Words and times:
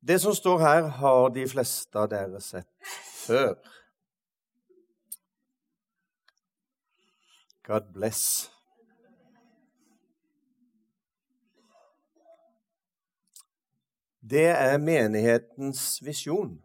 Det 0.00 0.20
som 0.20 0.34
står 0.34 0.58
her, 0.58 0.82
har 0.82 1.28
de 1.34 1.48
fleste 1.48 1.98
av 1.98 2.08
dere 2.12 2.40
sett 2.40 2.68
før. 3.26 3.56
God 7.66 7.90
bless. 7.92 8.22
Det 14.30 14.46
er 14.46 14.78
menighetens 14.78 15.98
visjon. 16.04 16.56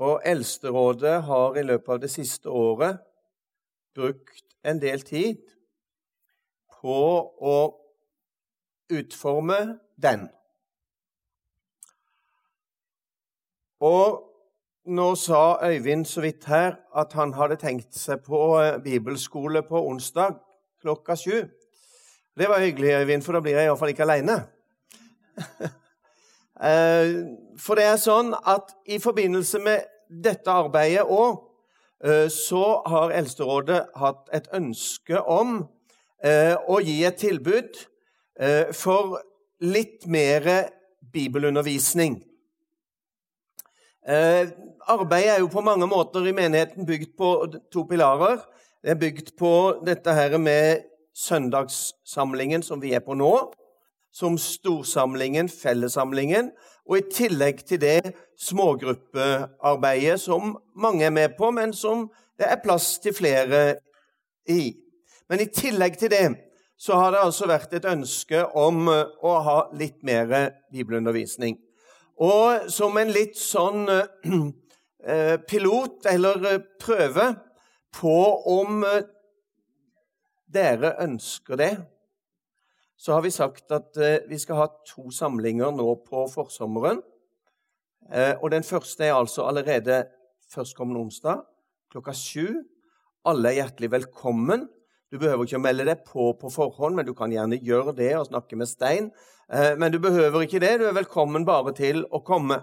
Og 0.00 0.20
Eldsterådet 0.24 1.22
har 1.22 1.56
i 1.56 1.64
løpet 1.64 1.92
av 1.92 2.00
det 2.02 2.10
siste 2.12 2.50
året 2.50 2.98
brukt 3.96 4.44
en 4.66 4.80
del 4.82 5.02
tid 5.06 5.40
på 6.80 6.98
å 7.40 7.58
utforme 8.92 9.60
den. 9.96 10.28
Og 13.86 14.22
nå 14.86 15.14
sa 15.14 15.58
Øyvind 15.66 16.04
så 16.04 16.20
vidt 16.20 16.44
her 16.44 16.76
at 16.96 17.12
han 17.12 17.32
hadde 17.34 17.58
tenkt 17.58 17.94
seg 17.98 18.22
på 18.26 18.58
eh, 18.60 18.78
bibelskole 18.82 19.62
på 19.66 19.82
onsdag 19.86 20.38
klokka 20.82 21.16
sju. 21.18 21.42
Det 22.38 22.48
var 22.48 22.62
hyggelig, 22.62 22.92
Øyvind, 23.00 23.22
for 23.22 23.32
da 23.32 23.40
blir 23.40 23.56
jeg 23.56 23.70
iallfall 23.70 23.94
ikke 23.94 24.06
aleine. 24.06 24.44
Eh, 26.56 27.10
for 27.60 27.76
det 27.76 27.84
er 27.84 27.98
sånn 28.00 28.30
at 28.32 28.70
i 28.88 28.96
forbindelse 28.96 29.58
med 29.60 29.82
dette 30.08 30.48
arbeidet 30.48 31.02
òg, 31.04 31.34
eh, 32.00 32.30
så 32.32 32.78
har 32.88 33.12
Eldsterådet 33.12 33.82
hatt 34.00 34.30
et 34.32 34.48
ønske 34.56 35.20
om 35.20 35.58
å 36.72 36.78
gi 36.80 36.94
et 37.04 37.18
tilbud 37.20 37.76
for 38.72 39.18
litt 39.60 40.06
mer 40.08 40.48
bibelundervisning. 41.12 42.16
Eh, 44.08 44.48
arbeidet 44.86 45.32
er 45.34 45.40
jo 45.42 45.48
på 45.50 45.64
mange 45.66 45.86
måter 45.90 46.28
i 46.28 46.34
menigheten 46.34 46.86
bygd 46.86 47.16
på 47.18 47.30
to 47.74 47.82
pilarer. 47.90 48.38
Det 48.82 48.92
er 48.92 49.00
bygd 49.00 49.32
på 49.38 49.50
dette 49.86 50.14
her 50.14 50.36
med 50.38 50.84
søndagssamlingen 51.16 52.62
som 52.62 52.78
vi 52.82 52.92
er 52.94 53.02
på 53.02 53.16
nå, 53.18 53.32
som 54.14 54.38
storsamlingen, 54.38 55.50
fellessamlingen, 55.50 56.52
og 56.86 57.00
i 57.00 57.08
tillegg 57.10 57.64
til 57.66 57.82
det 57.82 58.14
smågruppearbeidet 58.38 60.20
som 60.22 60.54
mange 60.78 61.08
er 61.08 61.10
med 61.10 61.34
på, 61.34 61.50
men 61.50 61.74
som 61.74 62.06
det 62.38 62.46
er 62.46 62.62
plass 62.62 63.00
til 63.02 63.16
flere 63.16 63.80
i. 64.46 64.70
Men 65.26 65.42
i 65.42 65.50
tillegg 65.50 65.98
til 65.98 66.14
det 66.14 66.26
så 66.78 66.94
har 67.00 67.10
det 67.10 67.26
altså 67.26 67.50
vært 67.50 67.74
et 67.74 67.90
ønske 67.90 68.46
om 68.54 68.86
å 68.86 69.38
ha 69.42 69.60
litt 69.74 69.98
mer 70.06 70.52
bibelundervisning. 70.70 71.58
Og 72.22 72.70
som 72.72 72.96
en 72.96 73.12
litt 73.12 73.36
sånn 73.36 73.84
eh, 73.92 75.36
pilot, 75.48 76.06
eller 76.08 76.46
eh, 76.48 76.62
prøve, 76.80 77.26
på 77.96 78.16
om 78.52 78.84
eh, 78.86 79.04
dere 80.52 80.94
ønsker 81.04 81.60
det, 81.60 81.74
så 82.96 83.12
har 83.12 83.24
vi 83.24 83.34
sagt 83.34 83.72
at 83.76 83.98
eh, 84.00 84.22
vi 84.28 84.38
skal 84.40 84.62
ha 84.62 84.68
to 84.88 85.10
samlinger 85.12 85.74
nå 85.76 85.90
på 86.06 86.24
forsommeren. 86.32 87.02
Eh, 88.08 88.32
og 88.40 88.50
den 88.54 88.64
første 88.64 89.04
er 89.04 89.18
altså 89.18 89.44
allerede 89.50 90.06
førstkommende 90.52 91.04
onsdag 91.04 91.44
klokka 91.92 92.14
sju. 92.16 92.64
Alle 93.26 93.52
er 93.52 93.60
hjertelig 93.60 93.92
velkommen. 93.92 94.66
Du 95.12 95.18
behøver 95.20 95.46
ikke 95.46 95.60
å 95.60 95.64
melde 95.64 95.86
deg 95.88 96.02
på 96.06 96.32
på 96.40 96.50
forhånd, 96.50 96.96
men 96.98 97.06
du 97.06 97.14
kan 97.16 97.32
gjerne 97.32 97.60
gjøre 97.62 97.94
det 97.96 98.12
og 98.18 98.28
snakke 98.30 98.58
med 98.58 98.70
Stein. 98.70 99.10
Eh, 99.52 99.78
men 99.78 99.92
du 99.92 99.98
behøver 99.98 100.40
ikke 100.40 100.60
det. 100.60 100.78
Du 100.80 100.86
er 100.86 100.96
velkommen 100.96 101.46
bare 101.46 101.74
til 101.74 102.02
å 102.10 102.20
komme. 102.26 102.60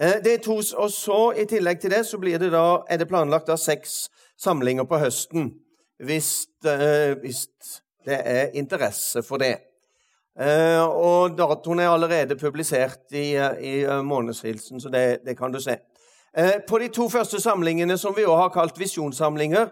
Eh, 0.00 0.18
det 0.24 0.32
er 0.32 0.42
to, 0.42 0.58
og 0.58 0.90
så 0.90 1.20
I 1.38 1.46
tillegg 1.46 1.80
til 1.80 1.94
det 1.94 2.04
så 2.06 2.18
det 2.18 2.50
da, 2.50 2.82
er 2.88 2.98
det 2.98 3.08
planlagt 3.08 3.50
seks 3.58 4.10
samlinger 4.38 4.84
på 4.84 4.98
høsten, 4.98 5.52
hvis, 6.02 6.46
eh, 6.64 7.14
hvis 7.22 7.46
det 8.06 8.20
er 8.24 8.50
interesse 8.54 9.22
for 9.22 9.38
det. 9.38 9.56
Og 10.40 11.36
Datoen 11.36 11.80
er 11.80 11.90
allerede 11.90 12.36
publisert 12.36 13.12
i, 13.12 13.34
i 13.60 13.84
månedshilsen, 14.02 14.80
så 14.80 14.88
det, 14.88 15.20
det 15.26 15.36
kan 15.36 15.52
du 15.52 15.60
se. 15.60 15.76
På 16.68 16.78
de 16.78 16.88
to 16.88 17.08
første 17.10 17.40
samlingene, 17.40 17.98
som 17.98 18.14
vi 18.16 18.24
også 18.24 18.36
har 18.38 18.48
kalt 18.54 18.78
visjonssamlinger, 18.78 19.68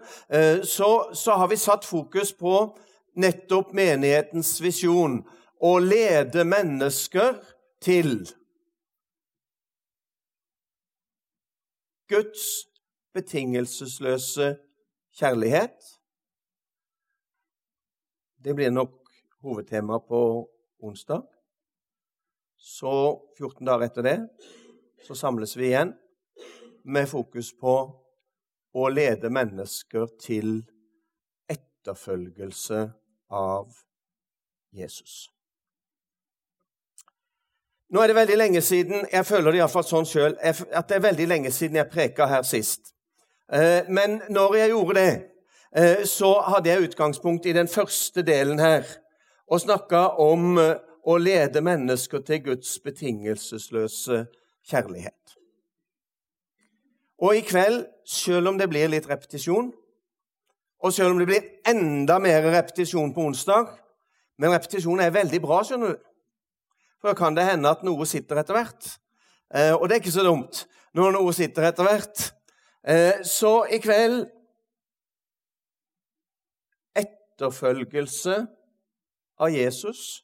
så, 0.61 0.91
så 1.13 1.39
har 1.41 1.47
vi 1.47 1.55
satt 1.55 1.85
fokus 1.85 2.33
på 2.33 2.77
nettopp 3.15 3.73
menighetens 3.73 4.59
visjon 4.61 5.23
å 5.59 5.71
lede 5.83 6.45
mennesker 6.47 7.39
til 7.83 8.23
Guds 12.09 12.45
betingelsesløse 13.13 14.53
kjærlighet. 15.19 15.77
Det 18.39 18.55
blir 18.55 18.71
nok 18.71 18.95
hovedtema 19.43 19.99
på 19.99 20.21
onsdag. 20.79 21.25
Så 22.57 22.91
14 23.37 23.65
dager 23.67 23.87
etter 23.87 24.07
det 24.07 24.17
så 25.05 25.15
samles 25.15 25.55
vi 25.57 25.69
igjen 25.71 25.93
med 26.83 27.07
fokus 27.09 27.51
på 27.59 27.75
å 28.79 28.87
lede 28.91 29.31
mennesker 29.33 30.07
til 30.21 30.61
etterfølgelse 31.49 32.81
av 33.35 33.75
Jesus. 34.75 35.38
Nå 37.89 38.01
er 38.01 38.07
det 38.07 38.15
veldig 38.15 38.37
lenge 38.37 38.61
siden 38.61 39.05
jeg 39.11 39.25
føler 39.25 39.51
det 39.51 39.61
iallfall 39.63 39.85
sånn 39.87 40.05
sjøl, 40.05 40.35
at 40.41 40.89
det 40.89 40.99
er 40.99 41.05
veldig 41.07 41.25
lenge 41.31 41.51
siden 41.51 41.79
jeg 41.79 41.89
preka 41.89 42.27
her 42.29 42.43
sist. 42.45 42.91
Eh, 43.53 43.87
men 43.89 44.19
når 44.29 44.55
jeg 44.59 44.69
gjorde 44.69 44.95
det, 44.99 45.13
eh, 45.75 46.03
så 46.05 46.35
hadde 46.51 46.69
jeg 46.69 46.89
utgangspunkt 46.89 47.45
i 47.49 47.55
den 47.57 47.67
første 47.67 48.21
delen 48.21 48.59
her 48.61 48.85
og 49.49 49.63
snakka 49.63 50.03
om 50.21 50.59
eh, 50.61 50.75
å 51.01 51.17
lede 51.17 51.63
mennesker 51.65 52.21
til 52.27 52.43
Guds 52.45 52.75
betingelsesløse 52.85 54.25
kjærlighet. 54.69 55.33
Og 57.25 57.35
i 57.35 57.41
kveld, 57.41 57.87
selv 58.05 58.51
om 58.51 58.59
det 58.59 58.69
blir 58.69 58.91
litt 58.93 59.09
repetisjon, 59.09 59.73
og 60.79 60.93
selv 60.93 61.15
om 61.15 61.19
det 61.19 61.27
blir 61.27 61.47
enda 61.67 62.19
mer 62.21 62.45
repetisjon 62.53 63.11
på 63.13 63.25
onsdag 63.27 63.73
Men 64.39 64.53
repetisjon 64.53 65.01
er 65.03 65.09
veldig 65.11 65.41
bra, 65.43 65.57
skjønner 65.67 65.89
du. 65.91 66.03
For 66.99 67.11
da 67.11 67.15
kan 67.17 67.37
det 67.37 67.47
hende 67.47 67.71
at 67.71 67.85
noe 67.87 68.07
sitter 68.09 68.41
etter 68.41 68.57
hvert. 68.57 68.91
Eh, 69.55 69.73
og 69.73 69.87
det 69.87 69.95
er 69.95 70.03
ikke 70.03 70.17
så 70.19 70.25
dumt 70.27 70.65
når 70.97 71.15
noe 71.15 71.33
sitter 71.35 71.69
etter 71.69 71.87
hvert. 71.87 72.25
Eh, 72.83 73.21
så 73.25 73.63
i 73.71 73.79
kveld 73.83 74.23
etterfølgelse 76.99 78.39
av 79.39 79.53
Jesus. 79.53 80.23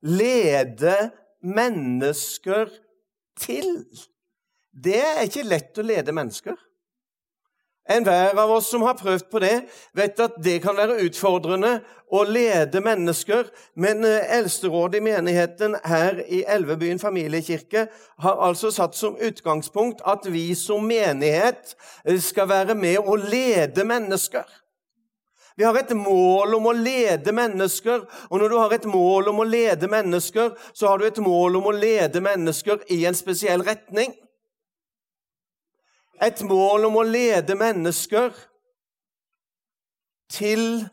Lede 0.00 0.96
mennesker 1.44 2.72
til. 3.40 3.84
Det 4.70 5.00
er 5.02 5.24
ikke 5.26 5.44
lett 5.44 5.80
å 5.80 5.84
lede 5.84 6.14
mennesker. 6.16 6.56
Enhver 7.90 8.38
av 8.38 8.50
oss 8.50 8.68
som 8.70 8.82
har 8.86 8.94
prøvd 8.94 9.24
på 9.30 9.40
det, 9.42 9.56
vet 9.98 10.20
at 10.22 10.36
det 10.44 10.60
kan 10.62 10.76
være 10.78 11.00
utfordrende 11.08 11.80
å 12.14 12.22
lede 12.22 12.78
mennesker. 12.84 13.48
Men 13.74 14.04
eh, 14.06 14.30
Eldsterådet 14.38 15.00
i 15.00 15.04
menigheten 15.08 15.74
her 15.90 16.20
i 16.28 16.44
Elvebyen 16.46 17.02
familiekirke 17.02 17.88
har 18.22 18.44
altså 18.46 18.70
satt 18.74 18.94
som 18.98 19.18
utgangspunkt 19.18 20.04
at 20.06 20.28
vi 20.30 20.52
som 20.58 20.86
menighet 20.86 21.74
eh, 22.04 22.20
skal 22.22 22.50
være 22.52 22.78
med 22.78 23.02
å 23.02 23.18
lede 23.18 23.86
mennesker. 23.86 24.46
Vi 25.58 25.66
har 25.66 25.76
et 25.76 25.90
mål 25.92 26.54
om 26.56 26.70
å 26.70 26.72
lede 26.72 27.34
mennesker, 27.36 28.06
og 28.30 28.38
når 28.38 28.48
du 28.48 28.56
har 28.56 28.72
et 28.72 28.86
mål 28.88 29.32
om 29.34 29.42
å 29.42 29.50
lede 29.50 29.90
mennesker, 29.90 30.54
så 30.72 30.88
har 30.88 31.02
du 31.02 31.08
et 31.10 31.18
mål 31.20 31.58
om 31.58 31.66
å 31.68 31.74
lede 31.74 32.22
mennesker 32.22 32.86
i 32.94 33.02
en 33.10 33.18
spesiell 33.18 33.66
retning 33.66 34.14
et 36.20 36.42
mål 36.44 36.84
om 36.90 36.98
å 37.00 37.06
lede 37.06 37.56
mennesker 37.56 38.34
til 40.30 40.84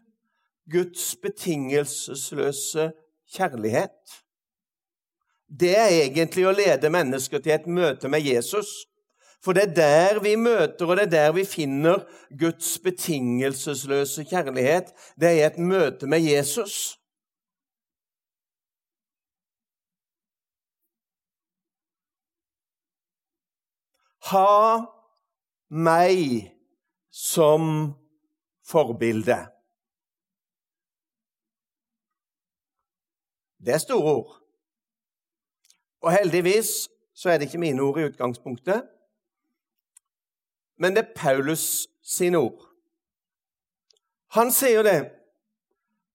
Guds 0.71 1.15
betingelsesløse 1.21 2.91
kjærlighet. 3.35 4.21
Det 5.47 5.73
er 5.77 5.93
egentlig 6.01 6.47
å 6.47 6.55
lede 6.55 6.91
mennesker 6.91 7.39
til 7.43 7.55
et 7.55 7.67
møte 7.71 8.09
med 8.11 8.25
Jesus. 8.25 8.87
For 9.43 9.55
det 9.55 9.63
er 9.63 9.75
der 9.75 10.19
vi 10.23 10.35
møter, 10.35 10.87
og 10.87 10.97
det 10.97 11.07
er 11.07 11.13
der 11.13 11.31
vi 11.37 11.45
finner 11.47 12.03
Guds 12.39 12.79
betingelsesløse 12.83 14.25
kjærlighet. 14.27 14.91
Det 15.15 15.29
er 15.29 15.47
et 15.47 15.59
møte 15.59 16.09
med 16.09 16.25
Jesus. 16.25 16.97
Ha 24.27 24.96
meg 25.69 26.51
som 27.11 27.93
forbilde. 28.67 29.37
Det 33.57 33.73
er 33.73 33.83
store 33.83 34.13
ord. 34.13 34.35
Og 36.01 36.13
heldigvis 36.13 36.89
så 37.13 37.29
er 37.29 37.37
det 37.37 37.49
ikke 37.49 37.57
mine 37.57 37.81
ord 37.81 37.99
i 37.99 38.05
utgangspunktet, 38.05 38.85
men 40.77 40.93
det 40.95 41.03
er 41.03 41.13
Paulus 41.15 41.87
sine 42.03 42.37
ord. 42.37 42.67
Han 44.37 44.51
sier 44.53 44.83
det 44.85 44.99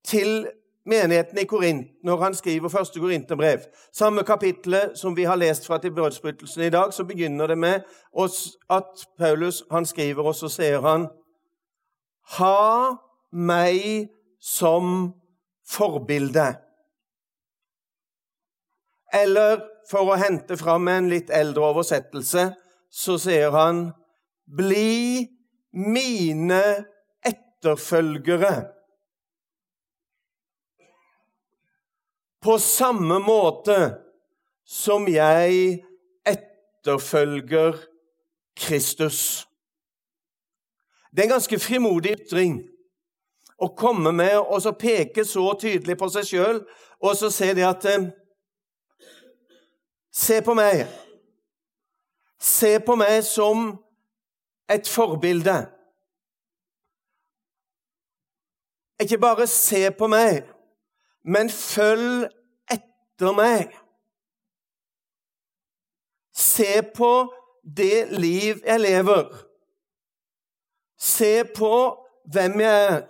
til 0.07 0.47
menigheten 0.89 1.39
i 1.39 1.47
Korint 1.47 1.89
når 2.05 2.23
han 2.23 2.35
skriver 2.35 2.69
første 2.73 3.01
Korinterbrev. 3.01 3.67
Samme 3.93 4.25
kapittelet 4.27 4.99
som 4.99 5.17
vi 5.17 5.25
har 5.25 5.39
lest 5.39 5.67
fra 5.67 5.79
til 5.79 5.95
brødsbrytelsen 5.95 6.63
i 6.67 6.71
dag, 6.71 6.93
så 6.93 7.05
begynner 7.05 7.47
det 7.47 7.59
med 7.59 7.81
at 8.71 9.07
Paulus 9.19 9.63
han 9.71 9.87
skriver, 9.87 10.23
og 10.23 10.35
så 10.35 10.49
sier 10.49 10.81
han 10.81 11.09
Ha 12.39 12.95
meg 13.33 14.09
som 14.41 15.13
forbilde. 15.67 16.53
Eller 19.13 19.61
for 19.91 20.13
å 20.13 20.19
hente 20.21 20.57
fram 20.57 20.89
en 20.89 21.11
litt 21.11 21.31
eldre 21.35 21.73
oversettelse, 21.73 22.53
så 22.91 23.19
sier 23.21 23.51
han 23.55 23.91
Bli 24.47 25.27
mine 25.73 26.63
etterfølgere. 27.25 28.82
På 32.43 32.59
samme 32.59 33.21
måte 33.23 33.95
som 34.67 35.07
jeg 35.09 35.83
etterfølger 36.27 37.79
Kristus. 38.57 39.49
Det 41.11 41.23
er 41.23 41.29
en 41.29 41.37
ganske 41.37 41.59
frimodig 41.61 42.17
ytring 42.17 42.57
å 43.63 43.69
komme 43.79 44.13
med 44.17 44.39
og 44.41 44.63
så 44.65 44.73
peke 44.75 45.25
så 45.29 45.45
tydelig 45.61 45.97
på 46.01 46.09
seg 46.11 46.27
sjøl 46.27 46.61
og 47.03 47.15
så 47.19 47.31
se 47.31 47.53
det 47.55 47.67
at 47.69 47.87
eh, 47.91 48.11
Se 50.13 50.43
på 50.45 50.53
meg. 50.53 50.83
Se 52.37 52.75
på 52.85 52.97
meg 53.01 53.23
som 53.25 53.71
et 54.69 54.89
forbilde. 54.89 55.55
Ikke 59.01 59.17
bare 59.19 59.47
se 59.49 59.87
på 59.97 60.07
meg, 60.13 60.45
men 61.25 61.51
følg 61.51 62.27
etter 62.71 63.37
meg. 63.37 63.73
Se 66.35 66.83
på 66.97 67.13
det 67.63 68.09
liv 68.11 68.63
jeg 68.67 68.81
lever. 68.81 69.29
Se 70.99 71.45
på 71.57 71.75
hvem 72.33 72.61
jeg 72.63 72.85
er, 72.87 73.03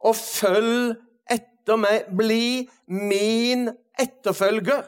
og 0.00 0.16
følg 0.16 0.96
etter 1.30 1.76
meg. 1.80 2.08
Bli 2.16 2.68
min 2.88 3.68
etterfølger. 4.00 4.86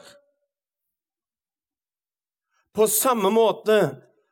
På 2.73 2.87
samme 2.89 3.29
måte 3.29 3.77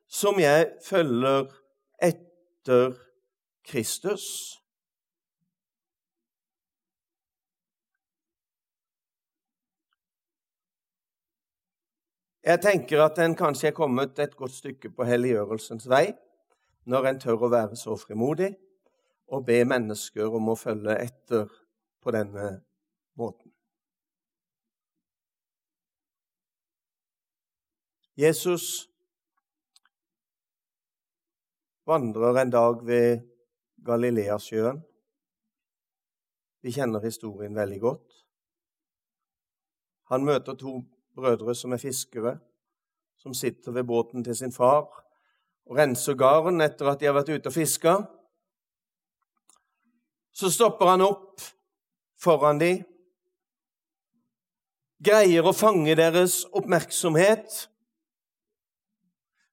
som 0.09 0.39
jeg 0.41 0.71
følger 0.85 1.45
etter 2.01 2.95
Kristus. 3.65 4.57
Jeg 12.43 12.57
tenker 12.61 13.03
at 13.03 13.19
en 13.21 13.35
kanskje 13.37 13.67
er 13.69 13.77
kommet 13.77 14.19
et 14.19 14.35
godt 14.35 14.55
stykke 14.55 14.89
på 14.97 15.05
helliggjørelsens 15.05 15.85
vei 15.89 16.07
når 16.89 17.07
en 17.07 17.19
tør 17.21 17.43
å 17.45 17.49
være 17.53 17.77
så 17.77 17.93
frimodig 18.01 18.55
og 19.29 19.43
be 19.45 19.59
mennesker 19.69 20.33
om 20.39 20.49
å 20.49 20.55
følge 20.57 20.95
etter 21.03 21.51
på 22.01 22.13
denne 22.15 22.47
måten. 23.21 23.51
Jesus 28.17 28.87
vandrer 31.85 32.39
en 32.41 32.53
dag 32.53 32.81
ved 32.85 33.21
Galileasjøen. 33.85 34.81
Vi 36.61 36.73
kjenner 36.73 37.05
historien 37.05 37.53
veldig 37.57 37.79
godt. 37.85 38.17
Han 40.09 40.25
møter 40.25 40.57
to 40.57 40.79
brødre 41.15 41.55
som 41.55 41.73
er 41.73 41.81
fiskere, 41.81 42.37
som 43.19 43.33
sitter 43.33 43.71
ved 43.71 43.87
båten 43.87 44.23
til 44.23 44.35
sin 44.35 44.53
far 44.53 44.89
og 45.69 45.77
renser 45.77 46.17
garn 46.19 46.61
etter 46.63 46.89
at 46.91 46.99
de 46.99 47.07
har 47.07 47.15
vært 47.15 47.31
ute 47.31 47.47
og 47.51 47.55
fiska. 47.55 47.95
Så 50.35 50.51
stopper 50.51 50.93
han 50.93 51.03
opp 51.05 51.43
foran 52.21 52.59
de, 52.61 52.73
greier 55.01 55.47
å 55.47 55.55
fange 55.55 55.95
deres 55.97 56.41
oppmerksomhet. 56.53 57.65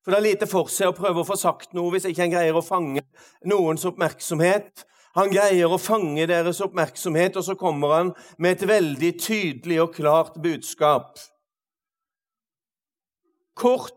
For 0.03 0.13
det 0.13 0.19
er 0.19 0.27
lite 0.27 0.49
for 0.51 0.69
seg 0.73 0.91
å 0.91 0.97
prøve 0.97 1.23
å 1.23 1.29
få 1.29 1.37
sagt 1.41 1.75
noe 1.77 1.93
hvis 1.95 2.09
ikke 2.09 2.27
han 2.27 2.35
greier 2.35 2.57
å 2.57 2.65
fange 2.65 3.05
noens 3.49 3.87
oppmerksomhet. 3.89 4.85
Han 5.17 5.33
greier 5.33 5.73
å 5.73 5.81
fange 5.81 6.27
deres 6.29 6.61
oppmerksomhet, 6.63 7.39
og 7.41 7.45
så 7.47 7.57
kommer 7.59 7.95
han 7.97 8.13
med 8.39 8.59
et 8.59 8.69
veldig 8.69 9.13
tydelig 9.19 9.81
og 9.83 9.95
klart 9.97 10.37
budskap 10.43 11.19
kort 13.59 13.95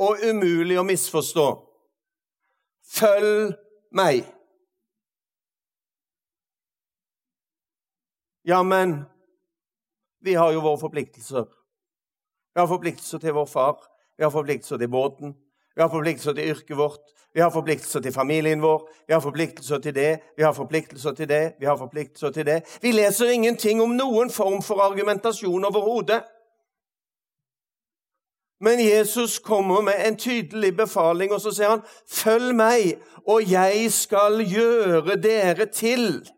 og 0.00 0.22
umulig 0.24 0.78
å 0.80 0.86
misforstå. 0.86 1.46
Følg 2.88 3.52
meg. 3.94 4.24
Ja, 8.48 8.62
men 8.64 9.02
vi 10.24 10.34
har 10.34 10.54
jo 10.54 10.64
våre 10.64 10.80
forpliktelser. 10.80 11.44
Vi 12.54 12.60
har 12.60 12.70
forpliktelser 12.70 13.20
til 13.22 13.36
vår 13.36 13.46
far, 13.46 13.76
vi 14.16 14.24
har 14.24 14.32
forpliktelser 14.32 14.80
til 14.80 14.90
båten, 14.90 15.34
vi 15.76 15.82
har 15.82 15.90
forpliktelser 15.92 16.34
til 16.34 16.48
yrket 16.54 16.78
vårt, 16.78 17.12
vi 17.34 17.42
har 17.44 17.52
forpliktelser 17.54 18.02
til 18.02 18.12
familien 18.12 18.62
vår, 18.62 18.88
vi 19.06 19.14
har 19.14 19.20
forpliktelser 19.20 19.78
til 19.84 19.94
det, 19.94 20.08
vi 20.36 20.42
har 20.42 20.56
forpliktelser 20.56 21.12
til 21.12 21.28
det, 21.28 21.42
vi 21.60 21.68
har 21.68 21.76
forpliktelser 21.76 22.30
til 22.34 22.46
det. 22.46 22.56
Vi 22.82 22.92
leser 22.92 23.30
ingenting 23.30 23.82
om 23.84 23.92
noen 23.94 24.32
form 24.32 24.62
for 24.64 24.82
argumentasjon 24.82 25.68
overhodet. 25.68 26.22
Men 28.60 28.80
Jesus 28.80 29.38
kommer 29.38 29.82
med 29.82 30.06
en 30.06 30.16
tydelig 30.18 30.76
befaling, 30.76 31.32
og 31.32 31.40
så 31.40 31.52
sier 31.54 31.70
han, 31.70 31.82
'Følg 32.06 32.54
meg, 32.56 32.98
og 33.26 33.50
jeg 33.50 33.92
skal 33.92 34.42
gjøre 34.42 35.16
dere 35.22 35.66
til 35.66 36.30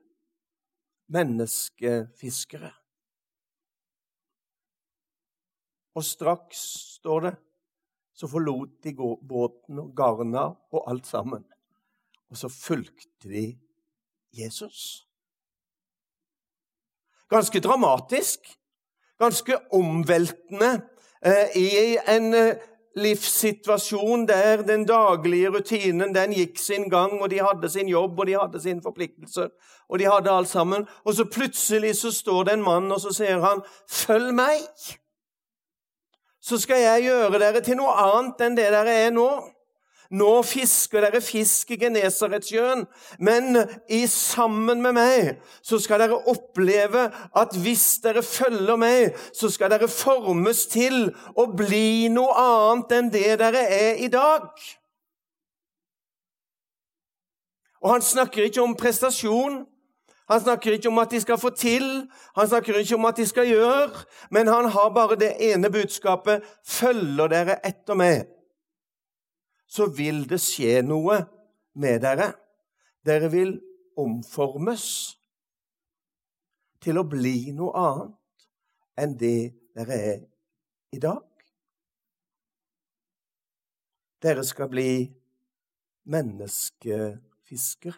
menneskefiskere.' 1.08 2.76
Og 5.94 6.04
straks, 6.04 6.58
står 7.00 7.20
det, 7.20 7.36
så 8.14 8.28
forlot 8.28 8.84
de 8.84 8.94
båten 9.28 9.78
og 9.78 9.96
garna 9.96 10.44
og 10.72 10.90
alt 10.90 11.06
sammen. 11.06 11.44
Og 12.30 12.36
så 12.36 12.48
fulgte 12.48 13.28
de 13.28 13.58
Jesus. 14.32 15.06
Ganske 17.28 17.60
dramatisk, 17.60 18.40
ganske 19.18 19.58
omveltende 19.72 20.88
i 21.56 21.98
en 22.08 22.34
eh, 22.34 22.54
livssituasjon 22.96 24.26
der 24.28 24.62
den 24.62 24.86
daglige 24.88 25.50
rutinen 25.52 26.14
den 26.14 26.32
gikk 26.32 26.58
sin 26.58 26.88
gang, 26.90 27.20
og 27.22 27.30
de 27.30 27.40
hadde 27.40 27.68
sin 27.68 27.88
jobb 27.88 28.18
og 28.18 28.26
de 28.26 28.38
hadde 28.38 28.60
sine 28.60 28.82
forpliktelser, 28.82 29.50
og 29.88 29.98
de 29.98 30.08
hadde 30.08 30.30
alt 30.30 30.48
sammen. 30.48 30.86
Og 31.04 31.14
så 31.14 31.24
plutselig 31.24 31.96
så 31.96 32.12
står 32.12 32.44
det 32.44 32.52
en 32.52 32.64
mann, 32.64 32.92
og 32.92 33.00
så 33.00 33.12
sier 33.12 33.40
han, 33.40 33.62
'Følg 33.88 34.34
meg', 34.34 34.98
så 36.42 36.58
skal 36.58 36.80
jeg 36.80 37.02
gjøre 37.02 37.38
dere 37.38 37.60
til 37.60 37.76
noe 37.76 37.92
annet 37.92 38.40
enn 38.40 38.56
det 38.56 38.70
dere 38.72 38.94
er 39.06 39.10
nå. 39.10 39.28
Nå 40.10 40.40
fisker 40.42 41.04
dere 41.04 41.20
fisk 41.22 41.70
i 41.70 41.76
Genesaretsjøen, 41.78 42.82
men 43.22 43.60
i 43.86 44.00
sammen 44.10 44.80
med 44.82 44.96
meg 44.96 45.28
så 45.62 45.78
skal 45.78 46.02
dere 46.02 46.18
oppleve 46.32 47.04
at 47.38 47.54
hvis 47.62 48.00
dere 48.02 48.24
følger 48.26 48.80
meg, 48.80 49.14
så 49.30 49.52
skal 49.54 49.70
dere 49.70 49.86
formes 49.86 50.64
til 50.72 51.12
å 51.38 51.46
bli 51.54 52.10
noe 52.10 52.34
annet 52.42 52.96
enn 52.98 53.12
det 53.14 53.36
dere 53.38 53.62
er 53.70 54.02
i 54.02 54.10
dag. 54.10 54.50
Og 57.80 57.94
han 57.94 58.02
snakker 58.02 58.48
ikke 58.48 58.64
om 58.66 58.74
prestasjon. 58.76 59.62
Han 60.30 60.42
snakker 60.42 60.74
ikke 60.74 60.90
om 60.90 60.98
at 61.02 61.14
de 61.14 61.20
skal 61.22 61.38
få 61.42 61.50
til, 61.54 61.86
han 62.36 62.48
snakker 62.48 62.76
ikke 62.78 62.94
om 62.94 63.06
at 63.08 63.16
de 63.18 63.24
skal 63.26 63.48
gjøre, 63.50 64.04
men 64.30 64.46
han 64.46 64.68
har 64.70 64.92
bare 64.94 65.18
det 65.18 65.32
ene 65.42 65.70
budskapet 65.70 66.42
'Følger 66.66 67.26
dere 67.26 67.56
etter 67.66 67.94
meg', 67.94 68.39
så 69.70 69.86
vil 69.94 70.24
det 70.28 70.40
skje 70.42 70.80
noe 70.82 71.20
med 71.78 72.02
dere. 72.02 72.32
Dere 73.06 73.30
vil 73.30 73.54
omformes 74.00 74.86
til 76.82 76.98
å 76.98 77.06
bli 77.06 77.52
noe 77.54 77.72
annet 77.78 78.16
enn 79.00 79.16
det 79.20 79.38
dere 79.78 79.96
er 80.10 80.20
i 80.90 80.98
dag. 81.00 81.24
Dere 84.20 84.44
skal 84.44 84.68
bli 84.72 84.92
menneskefiskere. 86.10 87.96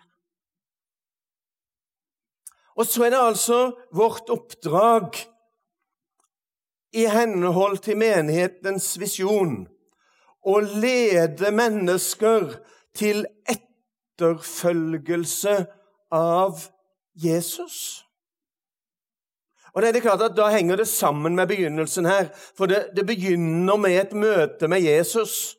Og 2.72 2.86
så 2.88 3.04
er 3.04 3.10
det 3.12 3.20
altså 3.20 3.58
vårt 3.92 4.30
oppdrag 4.32 5.18
i 6.96 7.04
henhold 7.08 7.82
til 7.84 7.96
menighetens 8.00 8.94
visjon 9.00 9.66
å 10.42 10.58
lede 10.60 11.52
mennesker 11.54 12.56
til 12.98 13.24
etterfølgelse 13.48 15.56
av 16.12 16.66
Jesus. 17.14 18.02
Og 19.72 19.82
det 19.82 19.96
er 19.96 20.04
klart 20.04 20.24
at 20.26 20.36
Da 20.36 20.50
henger 20.52 20.76
det 20.76 20.88
sammen 20.88 21.36
med 21.36 21.48
begynnelsen 21.48 22.04
her, 22.04 22.28
for 22.56 22.66
det, 22.66 22.90
det 22.96 23.06
begynner 23.06 23.78
med 23.80 24.00
et 24.00 24.12
møte 24.12 24.68
med 24.68 24.84
Jesus. 24.84 25.56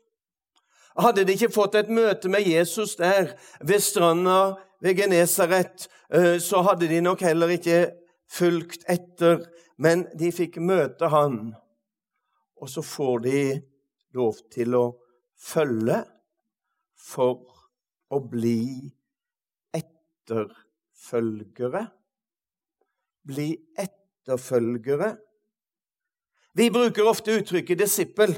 Hadde 0.99 1.25
de 1.25 1.33
ikke 1.33 1.53
fått 1.53 1.75
et 1.75 1.89
møte 1.89 2.29
med 2.29 2.45
Jesus 2.45 2.95
der 2.95 3.33
ved 3.61 3.81
stranda 3.81 4.53
ved 4.83 4.99
Genesaret, 4.99 5.87
eh, 6.13 6.37
så 6.37 6.61
hadde 6.61 6.87
de 6.87 7.01
nok 7.01 7.23
heller 7.25 7.55
ikke 7.55 7.87
fulgt 8.29 8.85
etter, 8.89 9.47
men 9.77 10.05
de 10.19 10.29
fikk 10.31 10.59
møte 10.61 11.09
han. 11.09 11.55
Og 12.61 12.69
så 12.69 12.83
får 12.85 13.23
de 13.23 13.39
lov 14.13 14.43
til 14.53 14.75
å 14.77 14.86
følge 15.39 16.03
for 17.00 17.41
å 18.13 18.20
bli 18.29 18.91
etterfølgere. 19.74 21.88
Bli 23.27 23.50
etterfølgere. 23.79 25.13
Vi 26.53 26.70
bruker 26.70 27.10
ofte 27.10 27.39
uttrykket 27.39 27.79
'disippel'. 27.79 28.38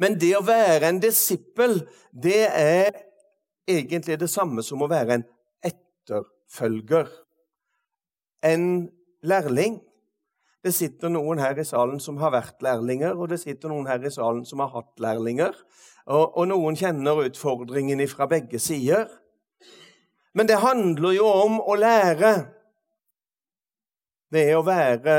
Men 0.00 0.16
det 0.20 0.32
å 0.38 0.46
være 0.46 0.88
en 0.88 1.00
disippel, 1.02 1.82
det 2.12 2.46
er 2.48 2.94
egentlig 3.68 4.16
det 4.20 4.30
samme 4.32 4.62
som 4.64 4.82
å 4.82 4.88
være 4.88 5.18
en 5.18 5.26
etterfølger. 5.66 7.10
En 8.42 8.88
lærling. 9.22 9.80
Det 10.60 10.74
sitter 10.76 11.12
noen 11.12 11.40
her 11.40 11.56
i 11.58 11.64
salen 11.64 12.00
som 12.02 12.18
har 12.20 12.34
vært 12.34 12.60
lærlinger, 12.64 13.16
og 13.16 13.30
det 13.32 13.40
sitter 13.40 13.72
noen 13.72 13.88
her 13.88 14.02
i 14.04 14.12
salen 14.12 14.44
som 14.48 14.60
har 14.60 14.72
hatt 14.74 15.00
lærlinger. 15.00 15.56
Og, 16.10 16.36
og 16.36 16.48
noen 16.50 16.76
kjenner 16.76 17.24
utfordringen 17.24 18.02
fra 18.10 18.28
begge 18.28 18.60
sider. 18.60 19.08
Men 20.36 20.48
det 20.48 20.60
handler 20.62 21.16
jo 21.16 21.26
om 21.26 21.58
å 21.64 21.76
lære 21.80 22.34
ved 24.30 24.54
å 24.54 24.62
være 24.66 25.16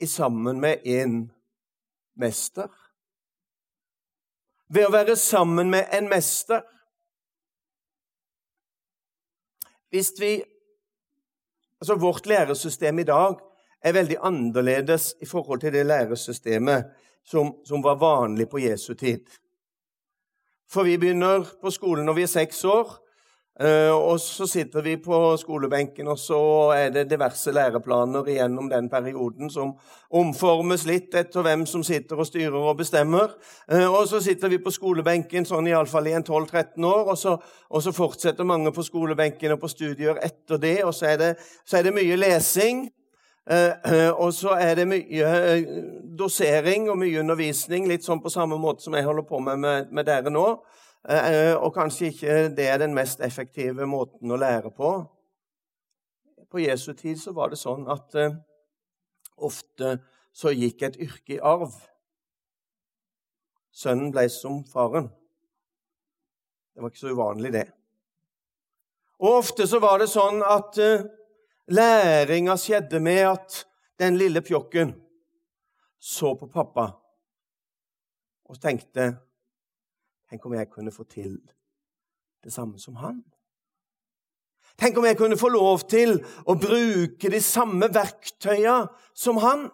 i 0.00 0.06
sammen 0.08 0.60
med 0.62 0.86
en 0.86 1.24
mester 2.16 2.70
ved 4.68 4.86
å 4.86 4.92
være 4.94 5.16
sammen 5.18 5.70
med 5.70 5.94
en 5.94 6.10
mester. 6.10 6.64
Hvis 9.90 10.12
vi 10.20 10.34
Altså, 11.76 11.94
vårt 12.00 12.26
læresystem 12.26 12.98
i 12.98 13.04
dag 13.04 13.36
er 13.86 13.94
veldig 13.94 14.18
annerledes 14.26 15.12
i 15.22 15.28
forhold 15.30 15.62
til 15.62 15.72
det 15.72 15.86
læresystemet 15.86 16.90
som, 17.26 17.54
som 17.64 17.82
var 17.84 18.00
vanlig 18.00 18.48
på 18.50 18.58
Jesu 18.58 18.94
tid. 18.94 19.22
For 20.70 20.82
vi 20.82 20.98
begynner 20.98 21.46
på 21.62 21.70
skolen 21.70 22.06
når 22.06 22.18
vi 22.18 22.26
er 22.26 22.32
seks 22.32 22.64
år, 22.64 22.96
Uh, 23.64 23.94
og 23.94 24.20
så 24.20 24.44
sitter 24.46 24.82
vi 24.84 24.98
på 25.00 25.16
skolebenken, 25.40 26.08
og 26.12 26.18
så 26.20 26.38
er 26.76 26.90
det 26.92 27.06
diverse 27.08 27.52
læreplaner 27.56 28.26
gjennom 28.28 28.68
den 28.68 28.90
perioden 28.92 29.48
som 29.48 29.70
omformes 30.12 30.84
litt 30.84 31.16
etter 31.16 31.40
hvem 31.40 31.64
som 31.64 31.80
sitter 31.80 32.20
og 32.20 32.28
styrer 32.28 32.52
og 32.58 32.76
bestemmer. 32.76 33.32
Uh, 33.64 33.86
og 33.86 34.02
så 34.10 34.20
sitter 34.20 34.52
vi 34.52 34.60
på 34.60 34.74
skolebenken 34.76 35.48
sånn 35.48 35.70
iallfall 35.72 36.10
i 36.10 36.12
en 36.18 36.26
12-13 36.26 36.84
år, 36.84 37.08
og 37.14 37.16
så, 37.16 37.32
og 37.70 37.86
så, 37.86 37.96
fortsetter 37.96 38.44
mange 38.44 38.74
på 38.76 38.84
skolebenken 38.84 39.56
og 39.56 39.64
på 39.64 39.72
studier 39.72 40.20
etter 40.20 40.60
det, 40.60 40.76
og 40.84 40.92
så 40.92 41.14
er 41.14 41.22
det, 41.22 41.32
så 41.64 41.80
er 41.80 41.88
det 41.88 41.96
mye 41.96 42.20
lesing. 42.20 42.90
Uh, 43.46 44.10
og 44.18 44.32
så 44.34 44.56
er 44.58 44.74
det 44.74 44.88
mye 44.90 45.26
dosering 46.18 46.88
og 46.90 46.98
mye 46.98 47.20
undervisning, 47.20 47.86
litt 47.86 48.02
sånn 48.02 48.18
på 48.22 48.32
samme 48.32 48.58
måte 48.58 48.82
som 48.82 48.96
jeg 48.98 49.06
holder 49.06 49.26
på 49.28 49.38
med 49.38 49.60
med, 49.62 50.02
dere 50.06 50.32
nå. 50.32 50.46
Eh, 51.06 51.54
og 51.54 51.70
kanskje 51.76 52.08
ikke 52.10 52.38
det 52.56 52.64
er 52.66 52.80
den 52.82 52.94
mest 52.96 53.20
effektive 53.22 53.86
måten 53.86 54.32
å 54.34 54.38
lære 54.40 54.72
på. 54.74 54.90
På 56.50 56.58
Jesu 56.58 56.90
tid 56.98 57.20
så 57.22 57.30
var 57.36 57.52
det 57.52 57.60
sånn 57.60 57.86
at 57.86 58.16
ofte 59.36 59.92
så 60.34 60.50
gikk 60.50 60.82
et 60.82 60.98
yrke 61.06 61.36
i 61.36 61.38
arv. 61.38 61.76
Sønnen 63.70 64.10
ble 64.10 64.26
som 64.32 64.64
faren. 64.66 65.06
Det 66.74 66.82
var 66.82 66.90
ikke 66.90 67.04
så 67.04 67.14
uvanlig, 67.14 67.52
det. 67.54 67.68
Og 69.22 69.38
ofte 69.38 69.68
så 69.70 69.78
var 69.80 70.02
det 70.02 70.10
sånn 70.10 70.42
at 70.44 70.80
læringa 71.68 72.56
skjedde 72.56 73.00
med 73.00 73.22
at 73.32 73.66
den 73.98 74.16
lille 74.16 74.42
pjokken 74.42 74.94
så 76.00 76.34
på 76.34 76.46
pappa 76.46 76.90
og 78.46 78.60
tenkte 78.62 79.16
Tenk 80.26 80.46
om 80.46 80.56
jeg 80.56 80.66
kunne 80.70 80.90
få 80.90 81.04
til 81.06 81.36
det 82.42 82.50
samme 82.52 82.80
som 82.82 82.96
han? 82.98 83.20
Tenk 84.78 84.98
om 84.98 85.04
jeg 85.06 85.16
kunne 85.16 85.38
få 85.38 85.48
lov 85.54 85.84
til 85.86 86.16
å 86.50 86.56
bruke 86.58 87.30
de 87.30 87.38
samme 87.40 87.86
verktøyene 87.94 88.88
som 89.14 89.38
han? 89.38 89.68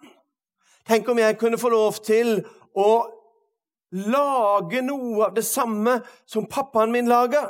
Tenk 0.84 1.08
om 1.08 1.18
jeg 1.18 1.38
kunne 1.40 1.56
få 1.58 1.70
lov 1.72 2.02
til 2.04 2.42
å 2.76 2.90
lage 3.92 4.84
noe 4.84 5.30
av 5.30 5.34
det 5.36 5.44
samme 5.48 5.98
som 6.28 6.44
pappaen 6.52 6.92
min 6.92 7.08
lager? 7.08 7.48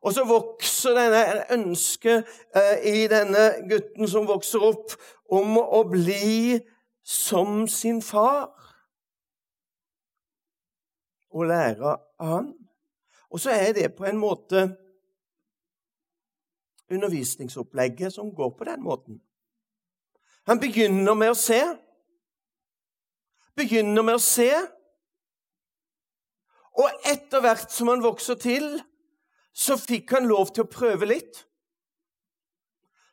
Og 0.00 0.14
så 0.16 0.24
vokser 0.24 0.96
denne 0.96 1.44
ønsket 1.52 2.28
eh, 2.56 2.76
i 2.88 3.08
denne 3.10 3.50
gutten 3.68 4.08
som 4.08 4.28
vokser 4.28 4.62
opp, 4.64 4.94
om 5.30 5.58
å 5.60 5.82
bli 5.86 6.56
som 7.04 7.66
sin 7.68 8.00
far 8.02 8.48
og 11.30 11.46
lære 11.46 11.92
av 12.18 12.32
han. 12.32 12.48
Og 13.30 13.40
så 13.40 13.52
er 13.54 13.74
det 13.76 13.92
på 13.94 14.08
en 14.08 14.18
måte 14.18 14.64
undervisningsopplegget 16.90 18.12
som 18.12 18.34
går 18.34 18.50
på 18.58 18.66
den 18.66 18.82
måten. 18.82 19.20
Han 20.48 20.58
begynner 20.58 21.14
med 21.14 21.30
å 21.30 21.38
se. 21.38 21.60
Begynner 23.54 24.02
med 24.02 24.18
å 24.18 24.24
se. 24.24 24.50
Og 26.80 27.06
etter 27.06 27.44
hvert 27.44 27.70
som 27.70 27.92
han 27.92 28.02
vokser 28.02 28.38
til, 28.40 28.72
så 29.52 29.76
fikk 29.76 30.14
han 30.16 30.28
lov 30.30 30.52
til 30.54 30.64
å 30.64 30.70
prøve 30.70 31.08
litt. 31.10 31.44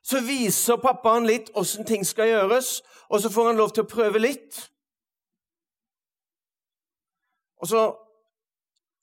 Så 0.08 0.22
viser 0.24 0.80
pappaen 0.80 1.28
litt 1.28 1.50
åssen 1.60 1.86
ting 1.88 2.06
skal 2.08 2.30
gjøres, 2.30 2.82
og 3.12 3.22
så 3.24 3.32
får 3.34 3.50
han 3.52 3.60
lov 3.60 3.74
til 3.76 3.84
å 3.84 3.92
prøve 3.92 4.22
litt. 4.22 4.60
Og 7.58 7.72
så 7.72 7.82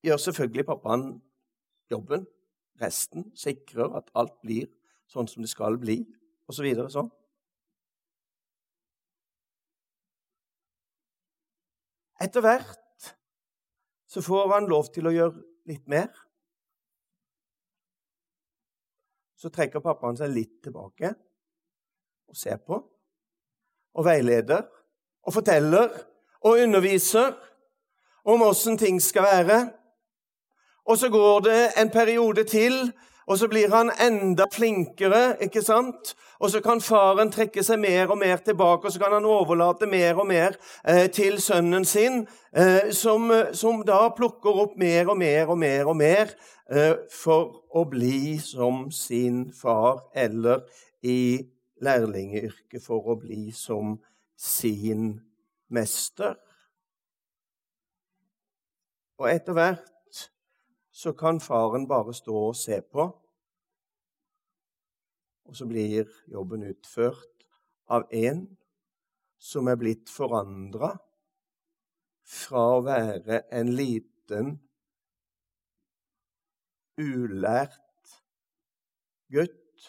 gjør 0.07 0.23
selvfølgelig 0.23 0.67
pappaen 0.69 1.09
jobben. 1.93 2.25
Resten 2.81 3.29
sikrer 3.39 3.93
at 3.99 4.09
alt 4.19 4.35
blir 4.43 4.71
sånn 5.11 5.29
som 5.31 5.45
det 5.45 5.51
skal 5.53 5.77
bli, 5.79 6.01
osv. 6.49 6.57
Så 6.57 6.67
videre, 6.67 6.91
sånn. 6.93 7.11
Etter 12.25 12.45
hvert 12.45 13.11
så 14.09 14.23
får 14.23 14.53
han 14.55 14.69
lov 14.71 14.89
til 14.95 15.09
å 15.09 15.13
gjøre 15.15 15.43
litt 15.69 15.87
mer. 15.91 16.09
Så 19.45 19.53
trekker 19.53 19.85
pappaen 19.85 20.17
seg 20.17 20.33
litt 20.33 20.63
tilbake 20.65 21.11
og 22.25 22.37
ser 22.39 22.57
på 22.65 22.79
og 23.95 24.07
veileder 24.07 24.65
og 25.25 25.35
forteller 25.37 25.91
og 26.45 26.63
underviser 26.65 27.35
om 28.25 28.43
åssen 28.43 28.79
ting 28.81 29.03
skal 29.03 29.29
være. 29.29 29.59
Og 30.89 30.99
så 30.99 31.09
går 31.13 31.41
det 31.45 31.61
en 31.81 31.91
periode 31.91 32.45
til, 32.45 32.93
og 33.27 33.39
så 33.39 33.49
blir 33.49 33.69
han 33.73 33.93
enda 34.01 34.45
flinkere. 34.53 35.37
ikke 35.41 35.63
sant? 35.63 36.15
Og 36.41 36.51
så 36.51 36.61
kan 36.61 36.81
faren 36.81 37.31
trekke 37.33 37.63
seg 37.65 37.81
mer 37.81 38.11
og 38.13 38.19
mer 38.19 38.37
tilbake, 38.37 38.87
og 38.87 38.93
så 38.93 39.01
kan 39.01 39.13
han 39.13 39.25
overlate 39.25 39.87
mer 39.87 40.21
og 40.21 40.27
mer 40.27 40.57
eh, 40.89 41.07
til 41.11 41.41
sønnen 41.41 41.85
sin, 41.85 42.27
eh, 42.57 42.91
som, 42.93 43.33
som, 43.53 43.81
da 43.87 44.09
plukker 44.17 44.61
opp 44.67 44.77
mer 44.77 45.09
og 45.09 45.17
mer 45.19 45.49
og 45.49 45.59
mer 45.59 45.89
og 45.89 45.97
mer 45.97 46.27
eh, 46.27 46.35
for 47.13 47.65
å 47.77 47.85
bli 47.89 48.39
som 48.41 48.89
sin 48.95 49.53
far, 49.53 50.07
eller 50.15 50.65
i 51.05 51.45
lærlingyrket 51.85 52.83
for 52.83 53.13
å 53.13 53.19
bli 53.21 53.51
som 53.53 53.99
sin 54.37 55.19
mester. 55.69 56.37
Og 59.21 59.29
etter 59.31 59.57
hvert 59.57 60.25
så 60.95 61.13
kan 61.19 61.41
faren 61.43 61.87
bare 61.91 62.15
stå 62.15 62.35
og 62.49 62.57
se 62.59 62.81
på. 62.81 63.07
Og 65.45 65.57
så 65.57 65.67
blir 65.69 66.09
jobben 66.31 66.65
utført 66.71 67.45
av 67.93 68.07
en 68.15 68.47
som 69.39 69.69
er 69.69 69.77
blitt 69.77 70.09
forandra 70.09 70.95
fra 72.25 72.63
å 72.79 72.85
være 72.87 73.43
en 73.53 73.75
liten, 73.77 74.55
ulært 77.01 77.81
gutt 79.33 79.89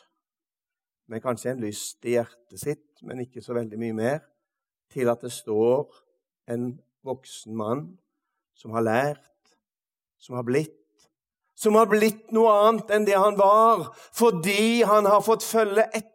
med 1.12 1.22
kanskje 1.22 1.54
en 1.54 1.62
lyst 1.62 2.06
i 2.08 2.16
hjertet 2.16 2.62
sitt, 2.62 2.88
men 3.06 3.22
ikke 3.26 3.44
så 3.46 3.54
veldig 3.58 3.78
mye 3.82 3.98
mer, 3.98 4.24
til 4.90 5.10
at 5.12 5.22
det 5.22 5.34
står 5.34 5.92
en 6.54 6.72
voksen 7.06 7.54
mann 7.58 7.86
som 8.58 8.74
har 8.74 8.86
lært, 8.86 9.54
som 10.18 10.38
har 10.40 10.46
blitt 10.48 10.82
som 11.56 11.78
har 11.80 11.88
blitt 11.88 12.34
noe 12.36 12.52
annet 12.68 12.90
enn 12.92 13.06
det 13.08 13.16
han 13.16 13.38
var, 13.40 13.88
fordi 13.96 14.84
han 14.84 15.08
har 15.08 15.24
fått 15.24 15.46
følge 15.46 15.88
etter, 15.88 16.12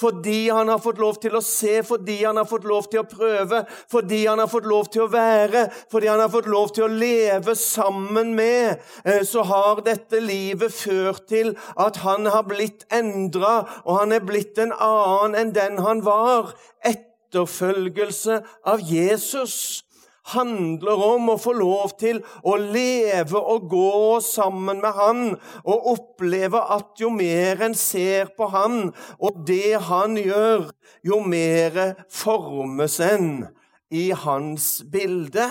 fordi 0.00 0.48
han 0.48 0.68
har 0.68 0.78
fått 0.82 0.98
lov 0.98 1.18
til 1.22 1.36
å 1.36 1.42
se, 1.44 1.82
fordi 1.86 2.18
han 2.24 2.36
har 2.40 2.48
fått 2.48 2.66
lov 2.68 2.88
til 2.90 3.02
å 3.02 3.08
prøve, 3.08 3.62
fordi 3.92 4.24
han 4.26 4.42
har 4.42 4.50
fått 4.50 4.66
lov 4.66 4.90
til 4.92 5.06
å 5.06 5.10
være, 5.12 5.66
fordi 5.92 6.10
han 6.10 6.22
har 6.22 6.32
fått 6.32 6.50
lov 6.50 6.72
til 6.74 6.86
å 6.86 6.92
leve 6.92 7.54
sammen 7.58 8.34
med, 8.34 8.82
eh, 9.04 9.22
så 9.22 9.44
har 9.46 9.82
dette 9.86 10.20
livet 10.20 10.72
ført 10.72 11.28
til 11.28 11.54
at 11.76 12.02
han 12.02 12.26
har 12.26 12.42
blitt 12.42 12.86
endra, 12.90 13.66
og 13.84 14.00
han 14.00 14.12
er 14.12 14.20
blitt 14.20 14.58
en 14.58 14.72
annen 14.72 15.34
enn 15.40 15.52
den 15.54 15.78
han 15.78 16.04
var. 16.04 16.54
Etterfølgelse 16.84 18.42
av 18.64 18.80
Jesus 18.80 19.85
handler 20.32 21.02
om 21.06 21.30
å 21.32 21.38
få 21.38 21.54
lov 21.56 21.94
til 22.00 22.20
å 22.46 22.56
leve 22.60 23.38
og 23.38 23.68
gå 23.70 24.20
sammen 24.24 24.80
med 24.82 24.96
Han 24.96 25.22
og 25.62 25.88
oppleve 25.92 26.62
at 26.76 26.98
jo 27.00 27.10
mer 27.14 27.62
en 27.66 27.76
ser 27.78 28.32
på 28.36 28.50
Han 28.54 28.90
og 29.18 29.44
det 29.46 29.76
Han 29.88 30.16
gjør, 30.18 30.70
jo 31.06 31.20
mer 31.22 31.94
formes 32.10 32.98
en 33.00 33.46
i 33.90 34.10
Hans 34.10 34.82
bilde. 34.92 35.46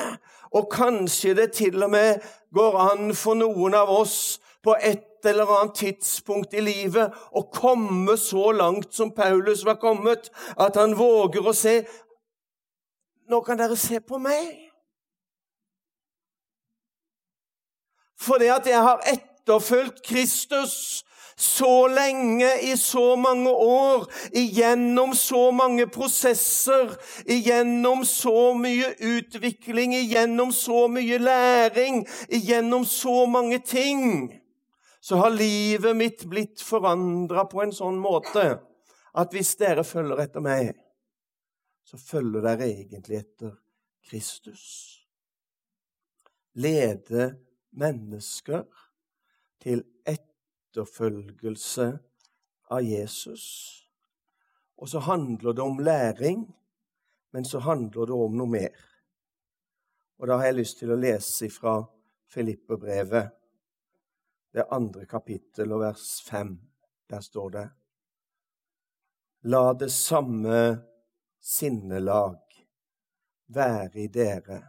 Og 0.56 0.70
kanskje 0.72 1.36
det 1.36 1.52
til 1.58 1.84
og 1.84 1.92
med 1.92 2.24
går 2.56 2.80
an 2.92 3.14
for 3.16 3.38
noen 3.40 3.76
av 3.76 3.92
oss 3.92 4.40
på 4.64 4.76
et 4.82 5.26
eller 5.26 5.50
annet 5.60 5.76
tidspunkt 5.78 6.54
i 6.54 6.64
livet 6.64 7.14
å 7.34 7.46
komme 7.54 8.16
så 8.18 8.52
langt 8.56 8.94
som 8.94 9.12
Paulus 9.16 9.66
var 9.66 9.80
kommet, 9.82 10.30
at 10.58 10.78
han 10.80 10.96
våger 10.98 11.46
å 11.46 11.56
se 11.56 11.80
Nå 13.26 13.40
kan 13.42 13.58
dere 13.58 13.74
se 13.74 13.98
på 14.06 14.20
meg. 14.22 14.65
Fordi 18.22 18.48
at 18.54 18.68
jeg 18.70 18.82
har 18.82 19.04
etterfulgt 19.12 20.04
Kristus 20.06 21.04
så 21.36 21.88
lenge, 21.88 22.48
i 22.62 22.78
så 22.78 23.16
mange 23.16 23.50
år, 23.52 24.06
igjennom 24.32 25.12
så 25.16 25.50
mange 25.52 25.88
prosesser, 25.92 26.96
igjennom 27.28 28.06
så 28.08 28.54
mye 28.56 28.94
utvikling, 29.04 29.94
igjennom 29.96 30.54
så 30.56 30.86
mye 30.88 31.20
læring, 31.20 32.06
igjennom 32.30 32.86
så 32.88 33.26
mange 33.28 33.60
ting, 33.60 34.32
så 35.02 35.20
har 35.20 35.36
livet 35.36 35.96
mitt 35.96 36.24
blitt 36.26 36.64
forandra 36.64 37.46
på 37.52 37.66
en 37.66 37.76
sånn 37.76 38.00
måte 38.00 38.48
at 39.16 39.36
hvis 39.36 39.54
dere 39.60 39.84
følger 39.88 40.24
etter 40.24 40.44
meg, 40.44 40.72
så 41.86 42.00
følger 42.00 42.48
dere 42.48 42.72
egentlig 42.72 43.20
etter 43.22 43.54
Kristus. 44.08 44.64
Lede 46.56 47.36
mennesker 47.80 48.66
til 49.62 49.84
etterfølgelse 50.08 51.88
av 52.72 52.84
Jesus. 52.84 53.46
Og 54.76 54.90
så 54.90 55.00
handler 55.00 55.54
det 55.54 55.64
om 55.64 55.80
læring, 55.80 56.46
men 57.32 57.46
så 57.46 57.60
handler 57.60 58.06
det 58.06 58.16
om 58.16 58.36
noe 58.38 58.52
mer. 58.52 58.76
Og 60.20 60.28
da 60.28 60.40
har 60.40 60.50
jeg 60.50 60.60
lyst 60.60 60.80
til 60.80 60.94
å 60.96 61.00
lese 61.00 61.50
fra 61.52 61.80
Filipperbrevet, 62.32 63.32
det 64.56 64.70
andre 64.72 65.04
kapittel 65.08 65.74
og 65.76 65.84
vers 65.84 66.06
fem. 66.24 66.56
Der 67.12 67.22
står 67.22 67.50
det 67.54 67.66
La 69.52 69.74
det 69.78 69.92
samme 69.94 70.60
sinnelag 71.38 72.40
være 73.54 74.00
i 74.02 74.08
dere 74.10 74.62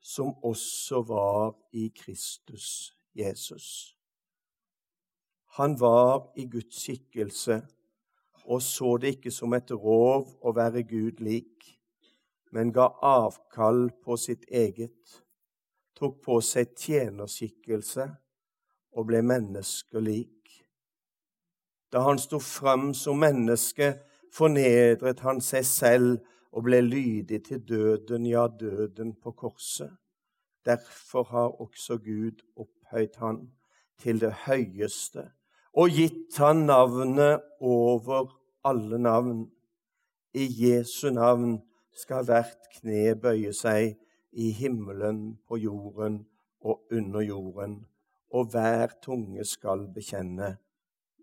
som 0.00 0.34
også 0.42 1.02
var 1.06 1.54
i 1.72 1.88
Kristus 1.96 2.96
Jesus. 3.14 3.96
Han 5.58 5.80
var 5.80 6.32
i 6.36 6.46
Guds 6.48 6.82
skikkelse 6.82 7.60
og 8.44 8.62
så 8.62 8.96
det 8.96 9.08
ikke 9.16 9.30
som 9.30 9.52
et 9.54 9.70
rov 9.70 10.30
å 10.42 10.52
være 10.56 10.82
Gud 10.88 11.20
lik, 11.22 11.66
men 12.50 12.72
ga 12.74 12.88
avkall 13.06 13.90
på 14.02 14.16
sitt 14.18 14.46
eget, 14.48 15.20
tok 15.94 16.18
på 16.24 16.40
seg 16.42 16.72
tjenerskikkelse 16.78 18.08
og 18.96 19.06
ble 19.06 19.20
menneskelik. 19.22 20.50
Da 21.92 22.02
han 22.06 22.18
sto 22.18 22.40
fram 22.42 22.90
som 22.94 23.20
menneske, 23.22 23.92
fornedret 24.34 25.22
han 25.26 25.40
seg 25.42 25.66
selv 25.66 26.18
og 26.52 26.64
ble 26.66 26.80
lydig 26.82 27.44
til 27.46 27.62
døden, 27.68 28.26
ja, 28.26 28.46
døden 28.60 29.14
på 29.14 29.32
korset. 29.32 29.90
Derfor 30.64 31.22
har 31.22 31.60
også 31.60 31.98
Gud 31.98 32.42
opphøyd 32.56 33.16
han 33.18 33.50
til 33.98 34.20
det 34.20 34.32
høyeste 34.46 35.30
og 35.72 35.94
gitt 35.94 36.38
han 36.42 36.64
navnet 36.66 37.42
over 37.60 38.30
alle 38.64 38.98
navn. 38.98 39.50
I 40.34 40.46
Jesu 40.64 41.10
navn 41.10 41.60
skal 41.94 42.26
hvert 42.26 42.70
kne 42.78 43.14
bøye 43.18 43.52
seg 43.54 43.96
i 44.30 44.50
himmelen, 44.54 45.38
på 45.46 45.58
jorden 45.58 46.24
og 46.60 46.86
under 46.92 47.20
jorden, 47.20 47.80
og 48.30 48.50
hver 48.52 48.94
tunge 49.02 49.44
skal 49.44 49.88
bekjenne 49.94 50.56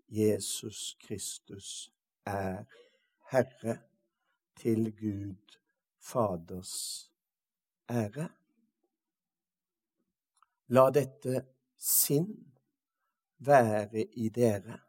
Jesus 0.08 0.96
Kristus 1.04 1.90
er 2.26 2.64
Herre 3.32 3.78
til 4.58 4.90
Gud 4.98 5.58
Faders 6.02 6.74
ære. 7.90 8.28
La 10.74 10.88
dette 10.92 11.44
sinn 11.78 12.28
være 13.38 14.04
i 14.18 14.28
dere. 14.34 14.80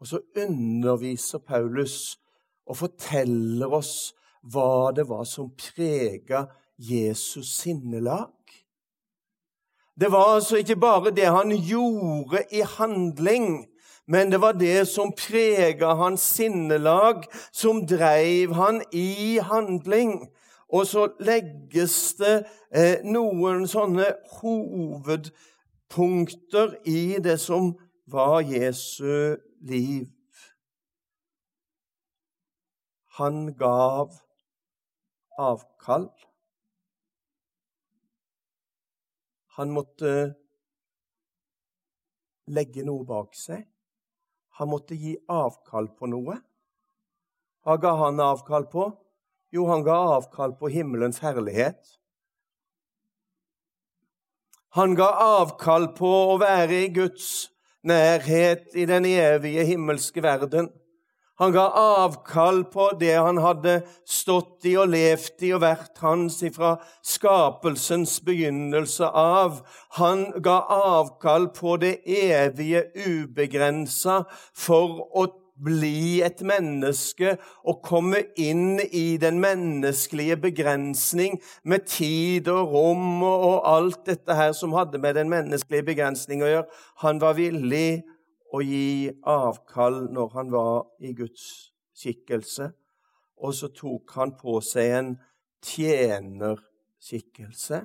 Og 0.00 0.06
så 0.06 0.20
underviser 0.36 1.38
Paulus 1.38 2.18
og 2.66 2.76
forteller 2.76 3.72
oss 3.72 4.12
hva 4.52 4.92
det 4.96 5.06
var 5.08 5.26
som 5.28 5.50
prega 5.58 6.46
Jesus 6.78 7.50
sinnelag. 7.58 8.32
Det 10.00 10.08
var 10.12 10.36
altså 10.36 10.56
ikke 10.56 10.78
bare 10.80 11.12
det 11.12 11.26
han 11.28 11.52
gjorde 11.52 12.46
i 12.56 12.62
handling, 12.64 13.66
men 14.10 14.32
det 14.32 14.40
var 14.42 14.56
det 14.58 14.88
som 14.90 15.12
prega 15.14 15.92
hans 15.94 16.22
sinnelag, 16.34 17.22
som 17.52 17.86
dreiv 17.86 18.52
han 18.58 18.82
i 18.92 19.38
handling. 19.38 20.30
Og 20.68 20.86
så 20.86 21.08
legges 21.22 22.14
det 22.18 22.44
eh, 22.74 22.98
noen 23.06 23.68
sånne 23.70 24.14
hovedpunkter 24.40 26.74
i 26.90 27.18
det 27.22 27.40
som 27.42 27.78
var 28.10 28.40
Jesu 28.42 29.36
liv. 29.62 30.10
Han 33.22 33.54
gav 33.54 34.10
avkall. 35.38 36.10
Han 39.54 39.70
måtte 39.70 40.34
legge 42.50 42.82
noe 42.82 43.06
bak 43.06 43.30
seg. 43.38 43.69
Han 44.60 44.68
måtte 44.68 44.92
gi 44.94 45.14
avkall 45.32 45.88
på 45.96 46.08
noe. 46.12 46.36
Hva 47.64 47.76
ga 47.80 47.94
han 47.96 48.20
avkall 48.20 48.66
på? 48.68 48.90
Jo, 49.56 49.64
han 49.70 49.82
ga 49.86 49.96
avkall 50.18 50.52
på 50.60 50.68
himmelens 50.68 51.22
herlighet. 51.24 51.80
Han 54.76 54.92
ga 54.98 55.08
avkall 55.40 55.88
på 55.96 56.10
å 56.34 56.36
være 56.38 56.84
i 56.84 56.90
Guds 56.92 57.48
nærhet 57.88 58.76
i 58.76 58.84
den 58.86 59.08
evige 59.08 59.64
himmelske 59.66 60.22
verden. 60.22 60.68
Han 61.40 61.54
ga 61.56 61.62
avkall 61.80 62.66
på 62.68 62.90
det 63.00 63.14
han 63.16 63.38
hadde 63.40 63.78
stått 64.04 64.66
i 64.68 64.74
og 64.76 64.90
levd 64.92 65.46
i 65.48 65.54
og 65.56 65.62
vært 65.64 66.02
hans 66.04 66.36
ifra 66.44 66.74
skapelsens 67.00 68.18
begynnelse 68.26 69.08
av. 69.08 69.62
Han 69.96 70.26
ga 70.44 70.58
avkall 70.76 71.48
på 71.56 71.78
det 71.80 71.94
evige, 72.04 72.84
ubegrensa, 72.92 74.26
for 74.52 75.00
å 75.16 75.24
bli 75.60 76.20
et 76.24 76.44
menneske 76.44 77.34
og 77.68 77.80
komme 77.84 78.22
inn 78.40 78.80
i 78.84 79.16
den 79.20 79.40
menneskelige 79.40 80.38
begrensning 80.44 81.40
med 81.64 81.88
tid 81.88 82.48
og 82.52 82.72
rom 82.76 83.24
og 83.24 83.60
alt 83.68 84.04
dette 84.08 84.36
her 84.36 84.54
som 84.56 84.76
hadde 84.76 85.00
med 85.00 85.16
den 85.20 85.32
menneskelige 85.32 85.88
begrensning 85.92 86.44
å 86.44 86.52
gjøre. 86.52 86.80
Han 87.04 87.20
var 87.20 87.36
villig 87.40 88.02
å 88.50 88.60
gi 88.64 89.10
avkall 89.28 90.08
når 90.12 90.28
han 90.34 90.50
var 90.52 90.86
i 91.00 91.12
Guds 91.16 91.72
skikkelse. 91.96 92.72
Og 93.40 93.54
så 93.56 93.68
tok 93.72 94.10
han 94.18 94.36
på 94.36 94.60
seg 94.64 94.90
en 94.98 95.18
tjenerskikkelse. 95.64 97.80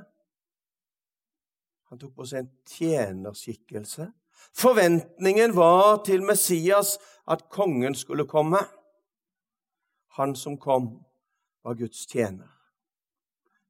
Han 1.89 1.99
tok 2.01 2.15
på 2.17 2.25
seg 2.27 2.39
en 2.43 2.51
tjenerskikkelse. 2.69 4.05
Forventningen 4.55 5.55
var 5.55 6.03
til 6.07 6.23
Messias 6.25 6.97
at 7.27 7.49
kongen 7.49 7.95
skulle 7.95 8.27
komme. 8.27 8.59
Han 10.17 10.35
som 10.35 10.57
kom, 10.57 11.05
var 11.63 11.73
Guds 11.73 12.07
tjener. 12.07 12.51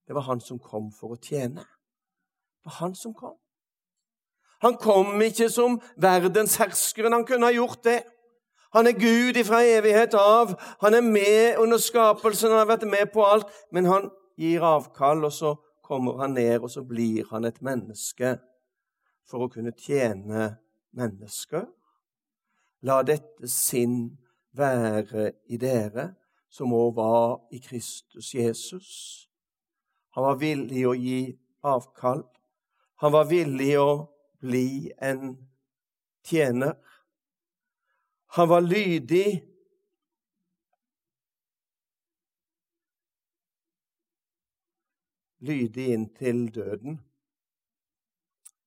Det 0.08 0.16
var 0.16 0.22
han 0.22 0.42
som 0.42 0.60
kom 0.60 0.92
for 0.94 1.16
å 1.16 1.22
tjene. 1.22 1.62
Det 1.62 2.70
var 2.70 2.80
han 2.82 2.96
som 2.96 3.14
kom. 3.14 3.38
Han 4.66 4.80
kom 4.82 5.22
ikke 5.22 5.50
som 5.54 5.78
verdensherskeren. 6.02 7.14
Han 7.14 7.26
kunne 7.28 7.52
ha 7.52 7.54
gjort 7.54 7.84
det. 7.86 8.00
Han 8.76 8.90
er 8.90 8.98
Gud 8.98 9.38
ifra 9.38 9.62
evighet 9.64 10.18
av. 10.18 10.56
Han 10.82 10.98
er 10.98 11.06
med 11.06 11.60
under 11.62 11.78
skapelsen, 11.80 12.50
han 12.50 12.64
har 12.64 12.72
vært 12.74 12.88
med 12.90 13.12
på 13.14 13.24
alt. 13.24 13.52
Men 13.72 13.86
han 13.86 14.10
gir 14.36 14.66
avkall, 14.66 15.24
og 15.24 15.32
så 15.32 15.54
kommer 15.86 16.18
han 16.18 16.34
ned, 16.36 16.60
og 16.60 16.72
så 16.72 16.84
blir 16.84 17.30
han 17.30 17.46
et 17.46 17.62
menneske 17.62 18.36
for 19.30 19.46
å 19.46 19.52
kunne 19.54 19.72
tjene 19.78 20.50
mennesker. 20.98 21.68
La 22.86 23.00
dette 23.06 23.48
sinn 23.50 24.18
være 24.58 25.30
i 25.54 25.62
dere, 25.62 26.10
som 26.50 26.74
òg 26.74 26.98
var 26.98 27.30
i 27.54 27.62
Kristus 27.62 28.34
Jesus. 28.34 28.90
Han 30.18 30.26
var 30.26 30.42
villig 30.42 30.84
å 30.88 30.98
gi 30.98 31.22
avkall. 31.64 32.26
Han 33.04 33.16
var 33.16 33.30
villig 33.30 33.72
å 33.80 33.90
bli 34.46 34.94
en 34.98 35.50
tjener. 36.24 36.76
Han 38.26 38.50
var 38.50 38.62
lydig. 38.62 39.44
Lydig 45.38 45.88
inntil 45.88 46.56
døden. 46.56 47.00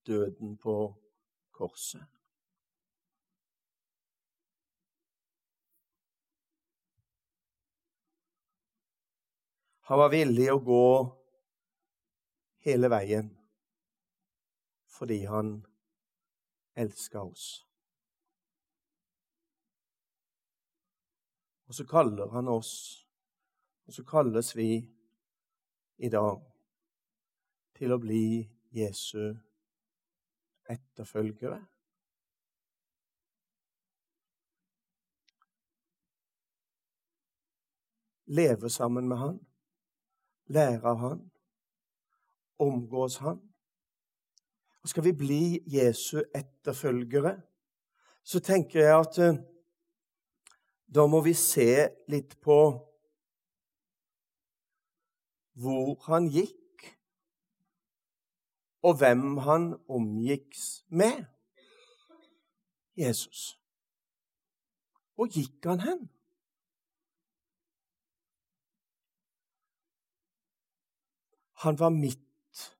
Døden 0.06 0.56
på 0.58 0.94
korset. 1.50 2.06
Han 9.88 9.98
var 9.98 10.10
villig 10.12 10.50
å 10.52 10.60
gå 10.60 10.86
hele 12.66 12.90
veien 12.92 13.30
fordi 14.98 15.22
han 15.30 15.52
elska 16.78 17.22
oss. 17.22 17.66
Og 21.68 21.74
så 21.74 21.84
kaller 21.86 22.30
han 22.32 22.48
oss, 22.48 23.06
og 23.86 23.92
så 23.92 24.04
kalles 24.04 24.54
vi 24.56 24.70
i 25.98 26.08
dag 26.08 26.40
til 27.76 27.92
å 27.92 27.98
bli 28.00 28.46
Jesu 28.72 29.34
etterfølgere. 30.68 31.60
Leve 38.28 38.70
sammen 38.70 39.08
med 39.08 39.20
han, 39.20 39.38
lære 40.52 40.88
av 40.88 41.04
han, 41.04 41.20
omgås 42.58 43.18
han. 43.24 43.47
Og 44.88 44.90
skal 44.90 45.04
vi 45.04 45.12
bli 45.12 45.42
Jesu 45.68 46.22
etterfølgere, 46.32 47.34
så 48.24 48.40
tenker 48.40 48.80
jeg 48.80 48.94
at 48.96 49.18
eh, 49.20 49.40
da 50.88 51.04
må 51.04 51.20
vi 51.26 51.34
se 51.36 51.90
litt 52.08 52.38
på 52.40 52.56
hvor 55.60 55.92
han 56.06 56.30
gikk, 56.32 56.88
og 58.80 58.96
hvem 59.02 59.36
han 59.44 59.68
omgikks 59.92 60.66
med. 60.88 61.20
Jesus. 62.96 63.58
Hvor 65.12 65.28
gikk 65.28 65.68
han 65.68 65.84
hen? 65.84 66.04
Han 71.68 71.76
var 71.76 71.92
midt 71.92 72.70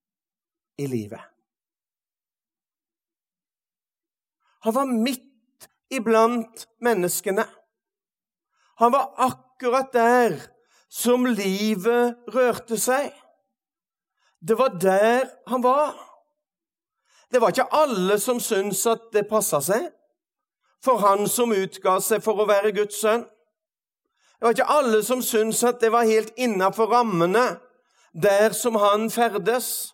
i 0.81 0.88
livet. 0.88 1.35
Han 4.64 4.75
var 4.75 4.90
midt 4.90 5.68
iblant 5.90 6.66
menneskene. 6.81 7.44
Han 8.79 8.92
var 8.92 9.14
akkurat 9.16 9.92
der 9.92 10.37
som 10.88 11.27
livet 11.27 12.16
rørte 12.35 12.79
seg. 12.81 13.12
Det 14.40 14.59
var 14.59 14.79
der 14.81 15.29
han 15.47 15.62
var. 15.62 15.94
Det 17.33 17.40
var 17.40 17.53
ikke 17.53 17.73
alle 17.75 18.18
som 18.18 18.40
syntes 18.40 18.87
at 18.87 19.11
det 19.12 19.29
passa 19.29 19.61
seg 19.61 19.90
for 20.85 21.03
han 21.03 21.27
som 21.29 21.53
utga 21.53 21.99
seg 22.01 22.23
for 22.23 22.38
å 22.38 22.47
være 22.49 22.73
Guds 22.77 23.01
sønn. 23.03 23.25
Det 24.38 24.47
var 24.47 24.55
ikke 24.55 24.71
alle 24.71 25.01
som 25.03 25.23
syntes 25.25 25.64
at 25.66 25.81
det 25.83 25.90
var 25.92 26.07
helt 26.07 26.31
innafor 26.38 26.92
rammene 26.92 27.59
der 28.14 28.55
som 28.55 28.79
han 28.79 29.09
ferdes. 29.11 29.92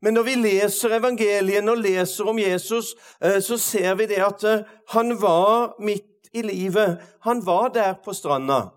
Men 0.00 0.14
når 0.14 0.22
vi 0.28 0.34
leser 0.38 0.94
evangeliene 0.98 1.72
og 1.74 1.82
leser 1.82 2.28
om 2.30 2.38
Jesus, 2.38 2.94
eh, 3.22 3.40
så 3.42 3.58
ser 3.58 3.94
vi 3.98 4.06
det 4.06 4.20
at 4.22 4.44
eh, 4.46 4.66
han 4.94 5.16
var 5.22 5.74
midt 5.82 6.30
i 6.32 6.42
livet. 6.42 7.02
Han 7.26 7.42
var 7.46 7.72
der 7.74 7.96
på 8.04 8.14
stranda 8.14 8.68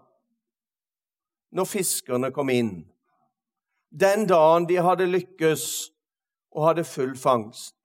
når 1.52 1.68
fiskerne 1.68 2.32
kom 2.32 2.50
inn. 2.50 2.72
Den 3.92 4.24
dagen 4.28 4.66
de 4.70 4.80
hadde 4.80 5.10
lykkes 5.10 5.92
og 6.56 6.68
hadde 6.70 6.88
full 6.88 7.16
fangst. 7.20 7.76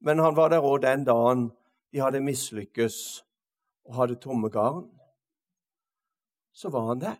Men 0.00 0.22
han 0.24 0.36
var 0.36 0.48
der 0.48 0.64
òg 0.64 0.80
den 0.82 1.04
dagen 1.04 1.50
de 1.92 2.00
hadde 2.00 2.24
mislykkes 2.24 2.96
og 3.88 3.94
hadde 4.00 4.20
tomme 4.22 4.48
garn. 4.52 4.88
Så 6.52 6.72
var 6.72 6.88
han 6.88 7.00
der. 7.00 7.18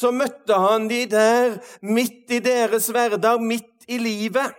Så 0.00 0.12
møtte 0.16 0.56
han 0.56 0.88
de 0.88 1.04
der 1.10 1.58
midt 1.84 2.32
i 2.32 2.40
deres 2.40 2.88
hverdag, 2.88 3.42
midt 3.44 3.84
i 3.88 3.98
livet. 4.00 4.54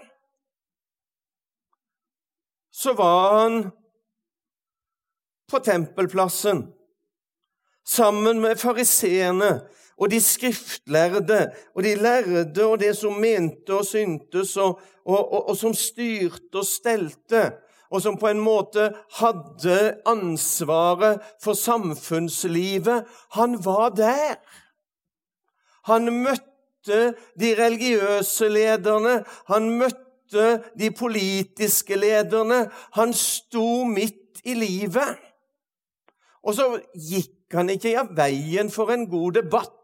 Så 2.72 2.94
var 2.94 3.40
han 3.40 3.64
på 5.50 5.60
tempelplassen 5.66 6.68
sammen 7.86 8.40
med 8.42 8.62
fariseerne 8.62 9.52
og 10.02 10.12
de 10.12 10.22
skriftlærde 10.22 11.42
og 11.76 11.84
de 11.84 11.96
lærde 11.96 12.66
og 12.66 12.80
det 12.80 12.94
som 12.98 13.20
mente 13.22 13.74
og 13.76 13.86
syntes, 13.86 14.56
og, 14.58 14.80
og, 15.06 15.20
og, 15.20 15.50
og, 15.50 15.58
som 15.58 15.74
styrte 15.78 16.58
og 16.58 16.66
stelte, 16.66 17.44
og 17.92 18.02
som 18.02 18.18
på 18.18 18.32
en 18.32 18.40
måte 18.42 18.88
hadde 19.20 19.78
ansvaret 20.08 21.22
for 21.44 21.54
samfunnslivet. 21.54 23.06
Han 23.38 23.60
var 23.66 23.90
der. 23.90 24.40
Han 25.90 26.12
møtte 26.24 27.02
de 27.40 27.52
religiøse 27.58 28.50
lederne. 28.52 29.22
Han 29.52 29.70
møtte 29.82 30.48
de 30.80 30.92
politiske 30.92 31.98
lederne. 32.00 32.66
Han 32.98 33.14
sto 33.14 33.84
midt 33.90 34.42
i 34.44 34.56
livet. 34.58 35.20
Og 36.42 36.58
så 36.58 36.68
gikk 36.96 37.54
han 37.54 37.70
ikke 37.70 37.98
av 38.00 38.12
veien 38.18 38.72
for 38.74 38.94
en 38.94 39.06
god 39.10 39.42
debatt. 39.42 39.78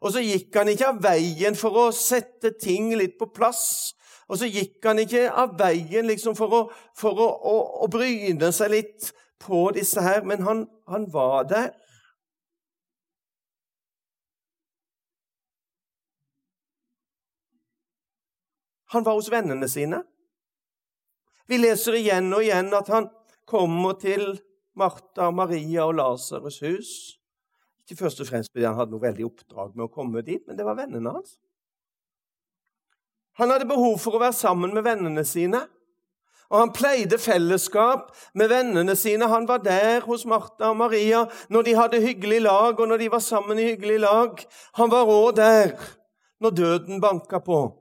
Og 0.00 0.14
så 0.14 0.22
gikk 0.24 0.54
han 0.56 0.70
ikke 0.72 0.92
av 0.94 1.00
veien 1.04 1.56
for 1.58 1.76
å 1.76 1.88
sette 1.92 2.54
ting 2.60 2.92
litt 2.96 3.18
på 3.20 3.28
plass. 3.34 3.92
Og 4.30 4.38
så 4.40 4.48
gikk 4.48 4.86
han 4.86 5.00
ikke 5.02 5.26
av 5.28 5.56
veien 5.58 6.06
liksom 6.08 6.36
for, 6.38 6.54
å, 6.54 6.60
for 6.96 7.18
å, 7.18 7.28
å, 7.50 7.54
å, 7.84 7.88
bryne 7.90 8.52
seg 8.54 8.72
litt 8.72 9.10
på 9.42 9.66
disse 9.74 10.00
her, 10.04 10.22
men 10.28 10.44
han, 10.46 10.64
han 10.88 11.08
var 11.12 11.48
der. 11.50 11.72
Han 18.94 19.06
var 19.06 19.18
hos 19.18 19.30
vennene 19.32 19.68
sine. 19.70 20.02
Vi 21.50 21.58
leser 21.58 21.98
igjen 21.98 22.30
og 22.34 22.44
igjen 22.44 22.70
at 22.74 22.90
han 22.90 23.08
kommer 23.48 23.96
til 23.98 24.36
Martha, 24.78 25.30
Maria 25.34 25.86
og 25.88 25.96
Lasarus' 25.98 26.60
hus. 26.62 26.90
Ikke 27.82 28.04
først 28.04 28.22
og 28.22 28.28
fremst 28.30 28.52
fordi 28.52 28.66
han 28.68 28.78
hadde 28.78 28.94
noe 28.94 29.02
veldig 29.02 29.26
oppdrag 29.26 29.74
med 29.74 29.88
å 29.88 29.92
komme 29.92 30.22
dit, 30.26 30.42
men 30.46 30.58
det 30.58 30.66
var 30.66 30.78
vennene 30.78 31.14
hans. 31.14 31.38
Han 33.38 33.50
hadde 33.50 33.68
behov 33.70 33.96
for 34.02 34.14
å 34.14 34.22
være 34.22 34.36
sammen 34.36 34.74
med 34.74 34.84
vennene 34.86 35.24
sine. 35.26 35.64
Og 36.50 36.58
han 36.58 36.72
pleide 36.74 37.18
fellesskap 37.22 38.10
med 38.34 38.50
vennene 38.50 38.96
sine. 38.98 39.28
Han 39.30 39.46
var 39.46 39.62
der 39.62 40.02
hos 40.02 40.26
Martha 40.26 40.72
og 40.72 40.80
Maria 40.80 41.22
når 41.48 41.66
de 41.66 41.76
hadde 41.78 42.02
hyggelig 42.02 42.40
lag, 42.42 42.74
og 42.74 42.90
når 42.90 43.04
de 43.04 43.10
var 43.12 43.22
sammen 43.22 43.58
i 43.58 43.68
hyggelig 43.70 44.00
lag. 44.02 44.42
Han 44.78 44.90
var 44.90 45.10
òg 45.10 45.36
der 45.38 45.76
når 46.42 46.56
døden 46.58 47.02
banka 47.02 47.38
på. 47.38 47.79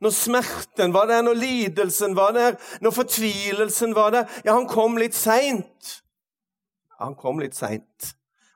Når 0.00 0.14
smerten 0.14 0.92
var 0.94 1.08
der, 1.10 1.22
når 1.26 1.34
lidelsen 1.34 2.14
var 2.16 2.32
der, 2.36 2.58
når 2.80 2.94
fortvilelsen 2.94 3.94
var 3.94 4.12
der. 4.14 4.28
Ja, 4.44 4.54
han 4.54 4.68
kom 4.70 4.96
litt 5.00 5.16
seint. 5.18 5.90
Ja, 6.92 7.08
han 7.08 7.16
kom 7.18 7.42
litt 7.42 7.58
seint. 7.58 8.12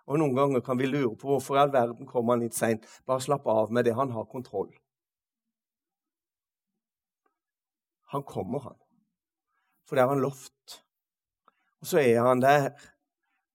Og 0.07 0.19
noen 0.19 0.37
ganger 0.37 0.63
kan 0.63 0.79
vi 0.79 0.87
lure 0.87 1.17
på 1.19 1.33
hvorfor 1.33 1.57
i 1.57 1.63
all 1.63 1.73
verden 1.75 2.07
kom 2.07 2.31
han 2.31 2.43
litt 2.43 2.55
seint. 2.55 2.87
Bare 3.07 3.23
slapp 3.23 3.47
av 3.51 3.73
med 3.75 3.87
det. 3.87 3.97
Han 3.99 4.15
har 4.15 4.31
kontroll. 4.31 4.71
Han 8.13 8.23
kommer, 8.29 8.61
han. 8.61 8.79
For 9.89 9.97
det 9.97 10.05
har 10.05 10.13
han 10.13 10.23
lovt. 10.23 10.83
Og 11.83 11.89
så 11.91 12.03
er 12.03 12.21
han 12.23 12.43
der, 12.43 12.71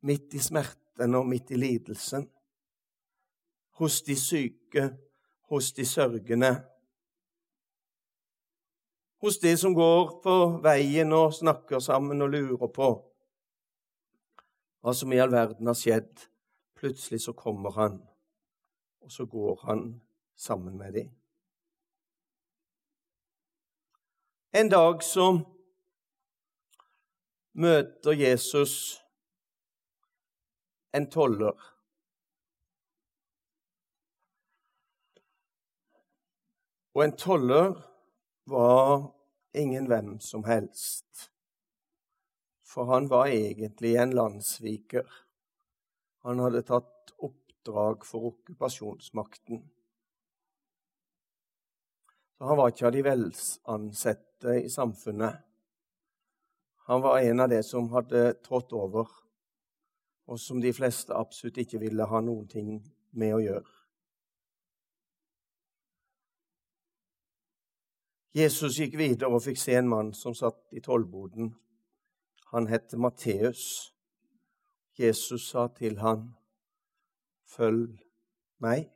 midt 0.03 0.33
i 0.35 0.41
smerten 0.43 1.15
og 1.15 1.27
midt 1.29 1.51
i 1.51 1.59
lidelsen. 1.59 2.27
hos 3.77 4.01
de 4.01 4.15
syke, 4.15 4.89
hos 5.49 5.71
de 5.73 5.85
sørgende. 5.85 6.49
Hos 9.21 9.39
de 9.39 9.57
som 9.57 9.73
går 9.73 10.19
på 10.21 10.33
veien 10.61 11.13
og 11.13 11.33
snakker 11.33 11.81
sammen 11.81 12.21
og 12.21 12.29
lurer 12.35 12.69
på 12.73 12.89
hva 14.81 14.93
som 14.93 15.11
i 15.11 15.17
all 15.19 15.33
verden 15.33 15.67
har 15.67 15.77
skjedd. 15.77 16.27
Plutselig 16.77 17.23
så 17.23 17.33
kommer 17.33 17.73
han, 17.73 17.97
og 19.01 19.11
så 19.11 19.25
går 19.25 19.63
han 19.65 19.81
sammen 20.37 20.77
med 20.77 20.93
dem. 20.93 21.09
En 24.53 24.69
dag 24.69 25.01
så 25.03 25.25
møter 27.57 28.11
Jesus 28.11 29.01
en 30.93 31.09
toller. 31.11 31.57
Og 36.93 37.03
en 37.05 37.17
toller 37.17 37.75
var 38.47 39.11
ingen 39.53 39.87
hvem 39.87 40.19
som 40.19 40.43
helst. 40.43 41.29
For 42.63 42.87
han 42.91 43.07
var 43.07 43.27
egentlig 43.27 43.95
en 43.95 44.13
landssviker. 44.15 45.07
Han 46.27 46.39
hadde 46.39 46.63
tatt 46.67 47.13
oppdrag 47.17 48.05
for 48.05 48.31
okkupasjonsmakten. 48.31 49.63
Så 52.37 52.45
han 52.45 52.57
var 52.57 52.71
ikke 52.71 52.87
av 52.87 52.93
de 52.93 53.03
velansatte 53.07 54.57
i 54.61 54.69
samfunnet. 54.69 55.43
Han 56.87 57.01
var 57.01 57.19
en 57.19 57.39
av 57.43 57.49
de 57.49 57.63
som 57.65 57.89
hadde 57.91 58.37
trådt 58.45 58.75
over, 58.77 59.09
og 60.27 60.39
som 60.39 60.61
de 60.63 60.71
fleste 60.75 61.15
absolutt 61.15 61.57
ikke 61.63 61.81
ville 61.81 62.07
ha 62.07 62.21
noen 62.23 62.45
ting 62.47 62.77
med 63.11 63.35
å 63.35 63.41
gjøre. 63.43 63.76
Jesus 68.37 68.77
gikk 68.77 68.97
videre 68.99 69.33
og 69.33 69.41
fikk 69.47 69.57
se 69.57 69.73
en 69.79 69.87
mann 69.89 70.11
som 70.13 70.35
satt 70.37 70.59
i 70.77 70.81
tollboden. 70.83 71.55
Han 72.51 72.67
het 72.69 72.93
Matteus. 72.93 73.93
Jesus 74.97 75.49
sa 75.49 75.67
til 75.67 75.99
han, 75.99 76.35
'Følg 77.45 77.97
meg.' 78.59 78.89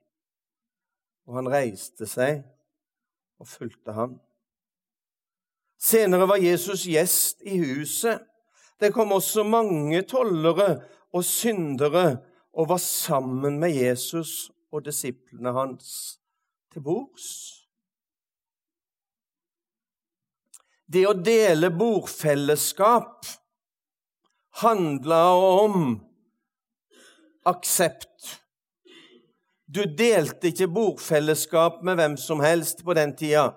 Og 1.26 1.36
han 1.36 1.50
reiste 1.50 2.06
seg 2.06 2.44
og 3.40 3.48
fulgte 3.48 3.92
ham. 3.92 4.20
Senere 5.78 6.28
var 6.28 6.36
Jesus 6.36 6.86
gjest 6.86 7.42
i 7.42 7.58
huset. 7.58 8.20
Det 8.80 8.94
kom 8.94 9.12
også 9.12 9.44
mange 9.44 10.02
tollere 10.02 10.84
og 11.14 11.24
syndere 11.24 12.18
og 12.54 12.70
var 12.70 12.78
sammen 12.78 13.60
med 13.60 13.70
Jesus 13.70 14.52
og 14.72 14.86
disiplene 14.86 15.54
hans 15.54 16.20
til 16.74 16.82
bords. 16.82 17.61
Det 20.92 21.06
å 21.08 21.14
dele 21.16 21.70
bordfellesskap 21.72 23.28
handla 24.60 25.22
om 25.36 25.94
aksept. 27.48 28.34
Du 29.72 29.86
delte 29.86 30.50
ikke 30.50 30.68
bordfellesskap 30.68 31.80
med 31.88 31.96
hvem 32.02 32.18
som 32.20 32.44
helst 32.44 32.84
på 32.84 32.96
den 32.98 33.16
tida. 33.16 33.54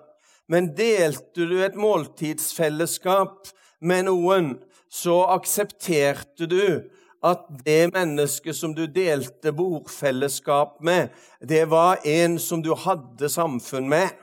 Men 0.47 0.71
delte 0.77 1.49
du 1.49 1.57
et 1.65 1.75
måltidsfellesskap 1.75 3.49
med 3.83 4.07
noen, 4.07 4.53
så 4.87 5.25
aksepterte 5.35 6.47
du 6.47 6.85
at 7.25 7.47
det 7.65 7.89
mennesket 7.91 8.55
som 8.55 8.75
du 8.77 8.85
delte 8.87 9.51
bordfellesskap 9.51 10.77
med, 10.85 11.09
det 11.41 11.65
var 11.67 11.99
en 12.07 12.37
som 12.39 12.63
du 12.63 12.71
hadde 12.79 13.27
samfunn 13.33 13.89
med. 13.91 14.13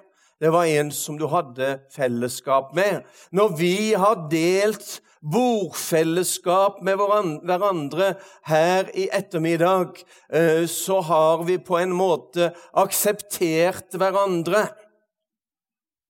Det 0.43 0.51
var 0.51 0.65
en 0.67 0.89
som 0.91 1.15
du 1.19 1.29
hadde 1.31 1.77
fellesskap 1.95 2.73
med. 2.75 3.05
Når 3.31 3.53
vi 3.61 3.75
har 3.95 4.25
delt 4.31 4.97
bordfellesskap 5.23 6.81
med 6.83 6.99
hverandre 6.99 8.09
her 8.51 8.91
i 8.99 9.05
ettermiddag, 9.15 10.01
eh, 10.35 10.67
så 10.67 10.99
har 11.01 11.45
vi 11.47 11.61
på 11.63 11.79
en 11.79 11.95
måte 11.95 12.49
akseptert 12.75 13.95
hverandre 13.95 14.65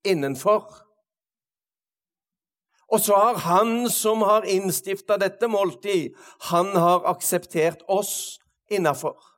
innenfor. 0.09 0.64
Og 2.88 3.05
så 3.05 3.21
har 3.21 3.42
han 3.45 3.90
som 3.92 4.25
har 4.25 4.49
innstifta 4.49 5.21
dette 5.21 5.49
måltid, 5.49 6.16
han 6.49 6.73
har 6.73 7.05
akseptert 7.12 7.85
oss 7.85 8.38
innafor. 8.73 9.32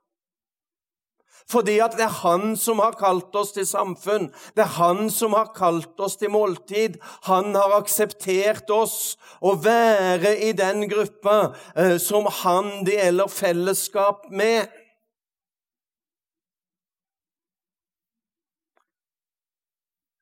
Fordi 1.51 1.77
at 1.85 1.93
det 1.99 2.07
er 2.07 2.21
han 2.23 2.55
som 2.57 2.81
har 2.81 2.97
kalt 2.97 3.35
oss 3.37 3.53
til 3.53 3.67
samfunn. 3.69 4.31
Det 4.57 4.65
er 4.65 4.77
han 4.79 5.11
som 5.13 5.37
har 5.37 5.51
kalt 5.57 6.01
oss 6.01 6.17
til 6.17 6.33
måltid. 6.33 6.97
Han 7.29 7.53
har 7.55 7.75
akseptert 7.77 8.71
oss 8.73 9.17
å 9.45 9.53
være 9.61 10.33
i 10.49 10.55
den 10.57 10.89
gruppa 10.89 11.53
eh, 11.77 11.99
som 12.01 12.31
han 12.43 12.87
deler 12.89 13.29
fellesskap 13.29 14.31
med. 14.33 14.73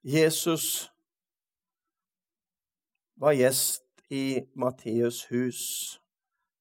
Jesus 0.02 0.90
var 3.22 3.38
gjest 3.38 3.86
i 4.10 4.42
Matteus' 4.58 5.28
hus 5.30 5.62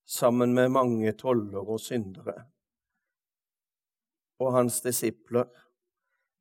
sammen 0.06 0.54
med 0.54 0.70
mange 0.70 1.12
toller 1.18 1.66
og 1.66 1.82
syndere 1.82 2.44
og 4.42 4.56
hans 4.58 4.82
disipler. 4.82 5.46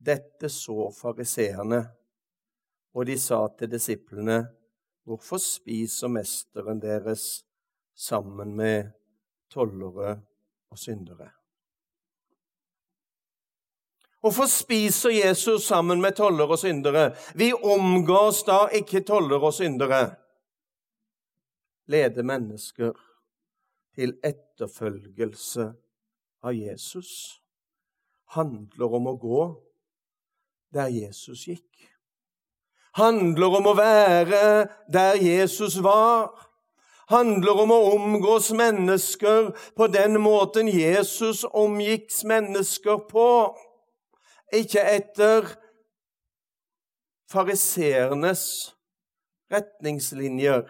Dette 0.00 0.48
så 0.48 0.88
fariseerne, 0.96 1.82
og 2.96 3.06
de 3.06 3.18
sa 3.20 3.44
til 3.58 3.70
disiplene, 3.70 4.40
Hvorfor 5.08 5.40
spiser 5.42 6.08
mesteren 6.12 6.78
deres 6.78 7.44
sammen 7.96 8.52
med 8.56 8.92
tollere 9.50 10.20
og 10.70 10.78
syndere? 10.78 11.30
Hvorfor 14.20 14.46
spiser 14.46 15.10
Jesus 15.10 15.62
sammen 15.62 16.00
med 16.00 16.12
tollere 16.12 16.52
og 16.52 16.58
syndere? 16.58 17.16
Vi 17.34 17.52
omgås 17.52 18.42
da 18.44 18.66
ikke 18.76 19.00
tollere 19.00 19.48
og 19.48 19.54
syndere. 19.54 20.14
Lede 21.88 22.22
mennesker 22.22 22.92
til 23.96 24.14
etterfølgelse 24.24 25.72
av 26.42 26.54
Jesus 26.54 27.39
handler 28.36 28.94
om 28.98 29.08
å 29.10 29.16
gå 29.18 29.40
der 30.74 30.90
Jesus 30.94 31.46
gikk. 31.48 31.66
Handler 32.98 33.56
om 33.60 33.70
å 33.70 33.74
være 33.78 34.42
der 34.90 35.18
Jesus 35.22 35.78
var. 35.82 36.30
Handler 37.10 37.62
om 37.64 37.72
å 37.74 37.80
omgås 37.96 38.50
mennesker 38.54 39.50
på 39.78 39.88
den 39.90 40.18
måten 40.22 40.70
Jesus 40.70 41.42
omgikk 41.44 42.12
mennesker 42.26 43.02
på. 43.10 43.30
Ikke 44.54 44.82
etter 44.82 45.46
fariseernes 47.30 48.44
retningslinjer. 49.50 50.66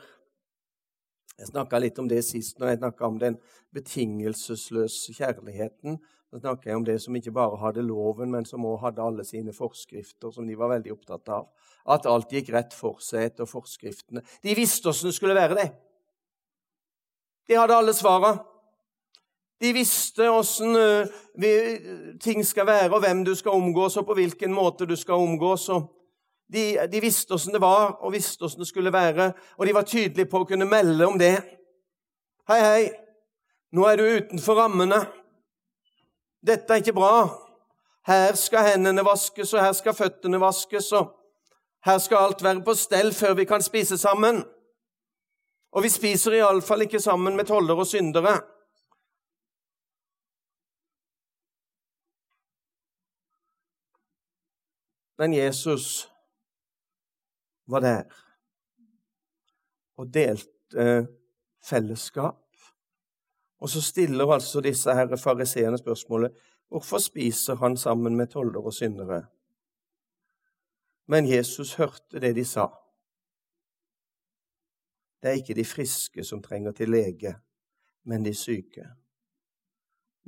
Jeg 1.41 1.49
snakka 1.49 1.81
litt 1.81 1.99
om 2.01 2.09
det 2.09 2.21
sist 2.25 2.59
når 2.61 2.75
jeg 2.75 2.81
snakka 2.83 3.09
om 3.09 3.21
den 3.21 3.37
betingelsesløse 3.77 5.15
kjærligheten 5.17 6.01
så 6.31 6.39
snakker 6.39 6.71
jeg 6.71 6.79
om 6.79 6.85
det 6.87 6.95
som 7.03 7.17
ikke 7.19 7.33
bare 7.35 7.59
hadde 7.59 7.83
loven, 7.83 8.31
men 8.31 8.45
som 8.47 8.63
også 8.65 8.85
hadde 8.85 9.03
alle 9.03 9.25
sine 9.27 9.53
forskrifter, 9.55 10.31
som 10.31 10.47
de 10.47 10.55
var 10.59 10.71
veldig 10.71 10.93
opptatt 10.95 11.33
av. 11.35 11.49
At 11.91 12.07
alt 12.07 12.31
gikk 12.31 12.53
rett 12.55 12.77
for 12.77 13.03
seg 13.03 13.33
etter 13.33 13.51
forskriftene. 13.51 14.23
De 14.45 14.55
visste 14.55 14.93
åssen 14.93 15.11
det 15.11 15.17
skulle 15.17 15.35
være, 15.35 15.59
det. 15.59 15.67
De 17.51 17.59
hadde 17.59 17.75
alle 17.75 17.97
svara. 17.99 18.37
De 19.61 19.75
visste 19.75 20.31
åssen 20.31 20.79
uh, 20.79 21.11
ting 22.23 22.47
skal 22.47 22.69
være, 22.69 22.93
og 22.95 23.03
hvem 23.03 23.25
du 23.27 23.35
skal 23.35 23.59
omgås, 23.59 23.99
og 23.99 24.07
på 24.07 24.21
hvilken 24.23 24.55
måte 24.55 24.87
du 24.87 24.95
skal 24.97 25.19
omgås. 25.19 25.67
De, 26.47 26.65
de, 26.93 27.01
visste 27.03 27.35
åssen 27.35 27.59
det 27.59 27.63
var, 27.63 27.97
og 27.99 28.15
visste 28.15 28.47
åssen 28.47 28.63
det 28.63 28.71
skulle 28.71 28.95
være, 28.95 29.33
og 29.59 29.67
de 29.67 29.75
var 29.75 29.83
tydelige 29.83 30.31
på 30.31 30.45
å 30.45 30.47
kunne 30.47 30.71
melde 30.71 31.11
om 31.11 31.19
det. 31.19 31.35
Hei, 32.47 32.63
hei, 32.63 32.85
nå 33.75 33.83
er 33.91 33.99
du 33.99 34.07
utenfor 34.07 34.63
rammene. 34.63 35.09
Dette 36.47 36.73
er 36.73 36.81
ikke 36.81 36.97
bra. 36.97 37.29
Her 38.07 38.35
skal 38.35 38.73
hendene 38.73 39.05
vaskes, 39.05 39.53
og 39.55 39.65
her 39.65 39.73
skal 39.77 39.95
føttene 39.95 40.41
vaskes, 40.41 40.93
og 40.93 41.13
her 41.85 41.99
skal 41.99 42.17
alt 42.17 42.43
være 42.43 42.65
på 42.65 42.75
stell 42.75 43.13
før 43.15 43.35
vi 43.35 43.45
kan 43.45 43.63
spise 43.63 43.99
sammen. 43.99 44.43
Og 45.73 45.85
vi 45.85 45.89
spiser 45.93 46.41
iallfall 46.41 46.83
ikke 46.87 47.01
sammen 47.01 47.37
med 47.37 47.47
toller 47.47 47.79
og 47.79 47.87
syndere. 47.87 48.41
Men 55.21 55.35
Jesus 55.37 56.09
var 57.69 57.81
der 57.81 58.05
og 59.97 60.15
delte 60.15 61.07
fellesskap 61.65 62.50
og 63.61 63.69
så 63.69 63.83
stiller 63.85 64.33
altså 64.33 64.61
disse 64.65 64.95
her 64.95 65.17
fariseerne 65.17 65.79
spørsmålet 65.79 66.37
Hvorfor 66.71 66.99
spiser 66.99 67.57
han 67.59 67.77
sammen 67.77 68.17
med 68.17 68.29
toller 68.31 68.61
og 68.63 68.73
syndere? 68.73 69.25
Men 71.07 71.27
Jesus 71.27 71.75
hørte 71.75 72.21
det 72.23 72.37
de 72.37 72.45
sa. 72.45 72.69
Det 75.23 75.29
er 75.31 75.41
ikke 75.41 75.57
de 75.59 75.65
friske 75.65 76.25
som 76.25 76.43
trenger 76.43 76.73
til 76.73 76.93
lege, 76.95 77.35
men 78.07 78.25
de 78.25 78.35
syke. 78.35 78.87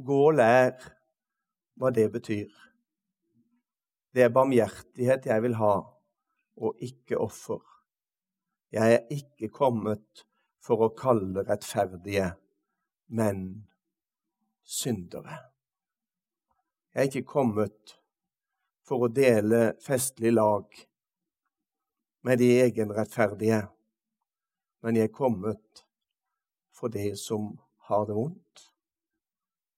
Gå 0.03 0.18
og 0.27 0.35
lær 0.40 0.75
hva 1.79 1.92
det 1.95 2.09
betyr. 2.12 2.51
Det 4.12 4.27
er 4.27 4.35
barmhjertighet 4.35 5.31
jeg 5.31 5.42
vil 5.47 5.55
ha, 5.62 5.77
og 6.57 6.83
ikke 6.83 7.23
offer. 7.23 7.62
Jeg 8.73 8.99
er 8.99 9.14
ikke 9.14 9.49
kommet 9.55 10.27
for 10.62 10.83
å 10.83 10.95
kalle 10.99 11.47
rettferdige, 11.47 12.33
men 13.07 13.67
syndere. 14.65 15.38
Jeg 16.95 17.01
er 17.01 17.11
ikke 17.11 17.29
kommet 17.29 17.99
for 18.87 19.07
å 19.07 19.12
dele 19.12 19.73
festlig 19.83 20.33
lag 20.35 20.67
med 22.23 22.38
de 22.38 22.51
egenrettferdige 22.62 23.62
men 24.83 24.97
jeg 24.97 25.05
er 25.07 25.15
kommet 25.15 25.85
for 26.75 26.91
de 26.91 27.12
som 27.17 27.53
har 27.87 28.07
det 28.07 28.17
vondt. 28.19 28.62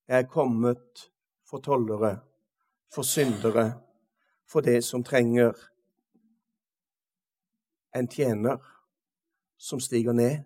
Jeg 0.09 0.23
er 0.23 0.29
kommet 0.29 1.03
for 1.45 1.61
tollere, 1.61 2.17
for 2.89 3.05
syndere, 3.05 3.67
for 4.49 4.65
de 4.65 4.79
som 4.81 5.03
trenger 5.05 5.53
en 7.93 8.09
tjener 8.09 8.57
som 9.57 9.79
stiger 9.79 10.17
ned 10.17 10.41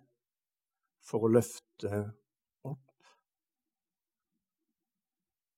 for 1.04 1.24
å 1.24 1.32
løfte 1.32 2.02
opp. 2.68 3.08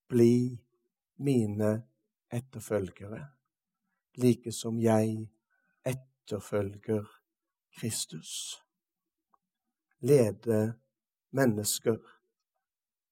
Bli 0.07 0.59
mine 1.17 1.71
etterfølgere, 2.31 3.27
like 4.17 4.51
som 4.51 4.79
jeg 4.79 5.29
etterfølger 5.85 7.07
Kristus 7.77 8.63
lede 10.03 10.73
mennesker 11.31 11.97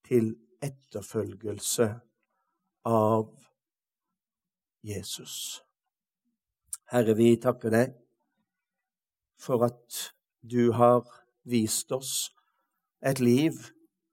til 0.08 0.34
etterfølgelse 0.62 1.88
av 2.86 3.30
Jesus. 4.84 5.36
Herre, 6.92 7.16
vi 7.16 7.36
takker 7.40 7.72
deg 7.72 7.96
for 9.40 9.64
at 9.66 10.02
du 10.44 10.74
har 10.76 11.08
vist 11.48 11.94
oss 11.96 12.34
et 13.02 13.24
liv 13.24 13.56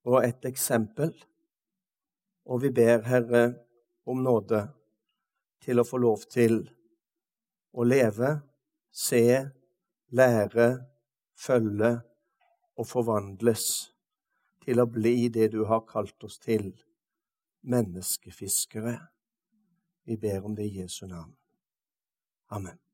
og 0.07 0.23
et 0.23 0.47
eksempel. 0.49 1.11
Og 2.49 2.63
vi 2.63 2.71
ber, 2.73 3.03
Herre, 3.05 3.45
om 4.09 4.23
nåde 4.25 4.63
til 5.61 5.81
å 5.81 5.87
få 5.87 6.01
lov 6.01 6.25
til 6.33 6.63
å 7.77 7.85
leve, 7.85 8.33
se, 8.89 9.23
lære, 10.17 10.69
følge 11.37 11.93
og 12.79 12.89
forvandles 12.89 13.69
til 14.65 14.81
å 14.81 14.89
bli 14.89 15.29
det 15.33 15.53
du 15.53 15.63
har 15.69 15.85
kalt 15.89 16.25
oss 16.25 16.41
til, 16.41 16.73
menneskefiskere. 17.69 18.97
Vi 20.09 20.17
ber 20.17 20.45
om 20.49 20.57
det 20.57 20.71
i 20.71 20.81
Jesu 20.81 21.05
navn. 21.07 21.35
Amen. 22.49 22.88